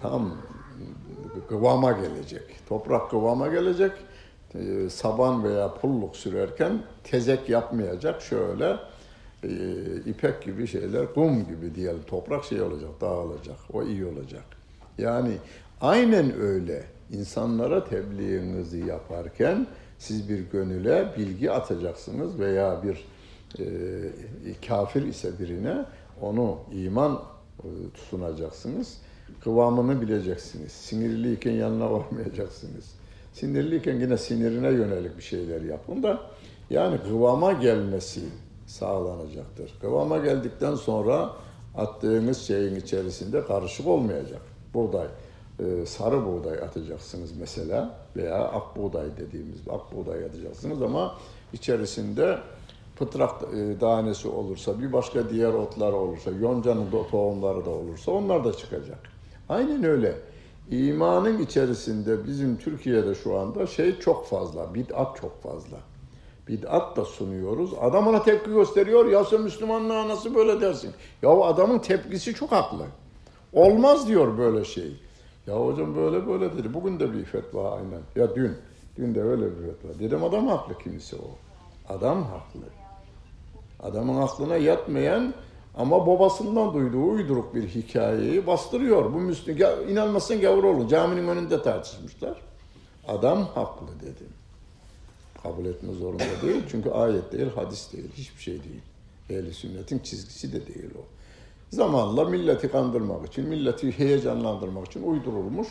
[0.00, 0.34] tam
[1.48, 2.42] kıvama gelecek.
[2.68, 3.92] Toprak kıvama gelecek,
[4.54, 8.76] ee, saban veya pulluk sürerken tezek yapmayacak, şöyle
[9.44, 9.48] e,
[10.06, 13.56] ipek gibi şeyler, kum gibi diyelim toprak şey olacak, dağılacak.
[13.72, 14.44] O iyi olacak.
[14.98, 15.32] Yani
[15.80, 19.66] aynen öyle insanlara tebliğinizi yaparken
[19.98, 23.04] siz bir gönüle bilgi atacaksınız veya bir
[23.58, 23.66] e,
[24.68, 25.84] kafir ise birine
[26.20, 27.22] onu iman
[27.58, 27.68] e,
[28.10, 28.98] sunacaksınız.
[29.40, 30.72] Kıvamını bileceksiniz.
[30.72, 32.94] Sinirliyken yanına varmayacaksınız.
[33.32, 36.20] Sinirliyken yine sinirine yönelik bir şeyler yapın da
[36.70, 38.20] yani kıvama gelmesi
[38.66, 39.74] sağlanacaktır.
[39.80, 41.32] Kıvama geldikten sonra
[41.76, 44.42] attığınız şeyin içerisinde karışık olmayacak.
[44.74, 45.06] Buğday,
[45.60, 51.14] e, sarı buğday atacaksınız mesela veya ak buğday dediğimiz ak buğday atacaksınız ama
[51.52, 52.38] içerisinde
[52.96, 58.44] pıtrak e, tanesi olursa, bir başka diğer otlar olursa, yoncanın da tohumları da olursa onlar
[58.44, 58.98] da çıkacak.
[59.48, 60.14] Aynen öyle.
[60.70, 65.76] İmanın içerisinde bizim Türkiye'de şu anda şey çok fazla, bid'at çok fazla.
[66.48, 67.70] Bid'at da sunuyoruz.
[67.80, 69.06] Adam ona tepki gösteriyor.
[69.06, 70.90] Ya sen Müslümanlığa nasıl böyle dersin?
[71.22, 72.86] Ya adamın tepkisi çok haklı.
[73.52, 74.92] Olmaz diyor böyle şey.
[75.46, 76.74] Ya hocam böyle böyle dedi.
[76.74, 78.00] Bugün de bir fetva aynen.
[78.16, 78.52] Ya dün.
[78.96, 79.98] Dün de öyle bir fetva.
[79.98, 81.30] Dedim adam haklı kimisi o.
[81.94, 82.60] Adam haklı.
[83.80, 85.34] Adamın aklına yatmayan
[85.76, 89.14] ama babasından duyduğu uyduruk bir hikayeyi bastırıyor.
[89.14, 90.88] Bu Müslüm, ya, inanmazsan gavur olun.
[90.88, 92.40] Caminin önünde tartışmışlar.
[93.08, 94.28] Adam haklı dedim.
[95.46, 96.62] Kabul etme zorunda değil.
[96.70, 98.82] Çünkü ayet değil, hadis değil, hiçbir şey değil.
[99.30, 101.04] Ehli sünnetin çizgisi de değil o.
[101.70, 105.68] Zamanla milleti kandırmak için, milleti heyecanlandırmak için uydurulmuş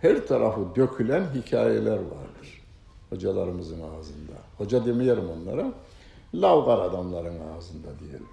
[0.00, 2.62] her tarafı dökülen hikayeler vardır.
[3.10, 4.36] Hocalarımızın ağzında.
[4.58, 5.72] Hoca demeyelim onlara.
[6.34, 8.28] Lavgar adamların ağzında diyelim.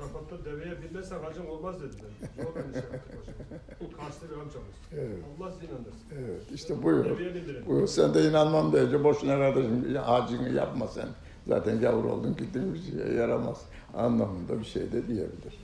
[0.00, 2.10] Arafat'ta deveye binmezsen hacım olmaz dediler.
[2.36, 3.90] Zor bir iş yaptık hocam.
[3.98, 4.76] Karslı bir amcamız.
[4.92, 5.18] Evet.
[5.38, 6.02] Allah sizi inandırsın.
[6.18, 7.04] Evet, işte buyur.
[7.04, 7.66] Deveye bindirin.
[7.66, 11.08] Buyur, sen de inanmam deyince boşuna kardeşim hacını yapma sen.
[11.46, 13.64] Zaten gavur oldun gittin bir şeye yaramaz.
[13.94, 15.58] Anlamında bir şey de diyebilir.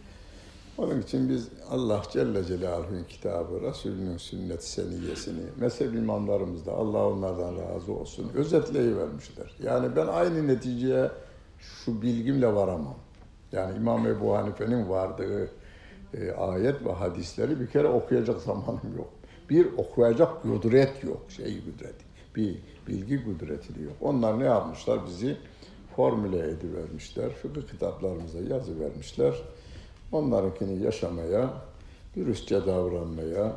[0.79, 7.55] Onun için biz Allah Celle Celaluhu'nun kitabı, Resulünün sünnet seniyesini, mezhep imamlarımız da Allah onlardan
[7.57, 9.57] razı olsun özetleyivermişler.
[9.63, 11.11] Yani ben aynı neticeye
[11.59, 12.97] şu bilgimle varamam.
[13.53, 15.51] Yani İmam Ebu Hanife'nin vardığı
[16.15, 19.09] e, ayet ve hadisleri bir kere okuyacak zamanım yok.
[19.51, 22.05] Bir okuyacak kudret yok, şey kudreti.
[22.37, 23.95] Bir bilgi kudreti yok.
[24.01, 25.07] Onlar ne yapmışlar?
[25.07, 25.37] Bizi
[25.97, 27.31] formüle edivermişler.
[27.31, 29.35] Fıkıh kitaplarımıza yazı vermişler.
[30.13, 31.51] Onlarınkini yaşamaya,
[32.17, 33.53] dürüstçe davranmaya,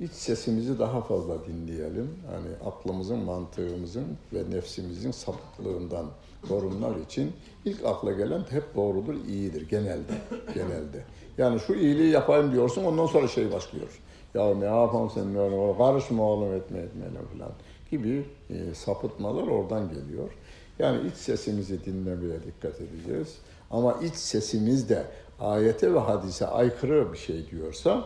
[0.00, 2.10] iç sesimizi daha fazla dinleyelim.
[2.32, 6.06] Yani aklımızın, mantığımızın ve nefsimizin sapıklığından
[6.48, 7.32] korunmak için
[7.64, 10.12] ilk akla gelen hep doğrudur, iyidir genelde.
[10.54, 11.04] genelde.
[11.38, 14.00] Yani şu iyiliği yapayım diyorsun ondan sonra şey başlıyor.
[14.34, 17.52] Ya ne yapalım sen ne karışma oğlum etme etmeyle falan
[17.90, 20.30] gibi e, sapıtmalar oradan geliyor.
[20.78, 23.38] Yani iç sesimizi dinlemeye dikkat edeceğiz.
[23.70, 25.06] Ama iç sesimiz de
[25.40, 28.04] ayete ve hadise aykırı bir şey diyorsa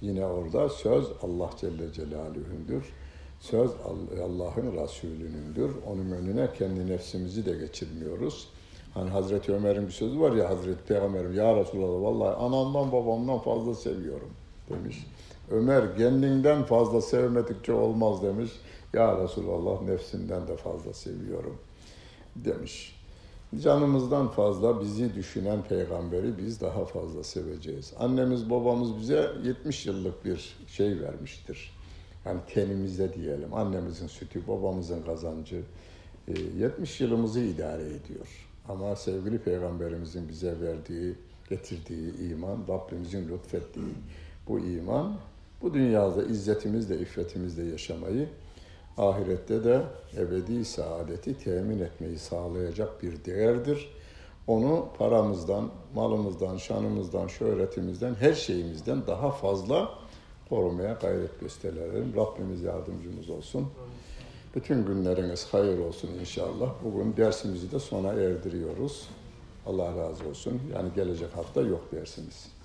[0.00, 2.94] yine orada söz Allah Celle Celaluhu'ndur.
[3.40, 3.70] Söz
[4.24, 5.70] Allah'ın Resulünündür.
[5.86, 8.48] Onun önüne kendi nefsimizi de geçirmiyoruz.
[8.94, 13.74] Hani Hazreti Ömer'in bir sözü var ya Hazreti Peygamber'im ya Resulallah vallahi anamdan babamdan fazla
[13.74, 14.30] seviyorum
[14.70, 15.06] demiş.
[15.50, 18.50] Ömer kendinden fazla sevmedikçe olmaz demiş.
[18.92, 21.58] Ya Resulallah nefsinden de fazla seviyorum
[22.36, 22.97] demiş.
[23.56, 27.92] Canımızdan fazla bizi düşünen peygamberi biz daha fazla seveceğiz.
[27.98, 31.72] Annemiz babamız bize 70 yıllık bir şey vermiştir.
[32.26, 33.54] Yani tenimizde diyelim.
[33.54, 35.62] Annemizin sütü, babamızın kazancı
[36.58, 38.46] 70 yılımızı idare ediyor.
[38.68, 41.14] Ama sevgili peygamberimizin bize verdiği,
[41.50, 43.94] getirdiği iman, Rabbimizin lütfettiği
[44.48, 45.16] bu iman
[45.62, 48.28] bu dünyada izzetimizle, iffetimizle yaşamayı
[48.98, 49.82] ahirette de
[50.16, 53.88] ebedi saadeti temin etmeyi sağlayacak bir değerdir.
[54.46, 59.90] Onu paramızdan, malımızdan, şanımızdan, şöhretimizden, her şeyimizden daha fazla
[60.48, 62.12] korumaya gayret gösterelim.
[62.16, 63.68] Rabbimiz yardımcımız olsun.
[64.54, 66.70] Bütün günleriniz hayır olsun inşallah.
[66.84, 69.08] Bugün dersimizi de sona erdiriyoruz.
[69.66, 70.60] Allah razı olsun.
[70.74, 72.57] Yani gelecek hafta yok dersimiz.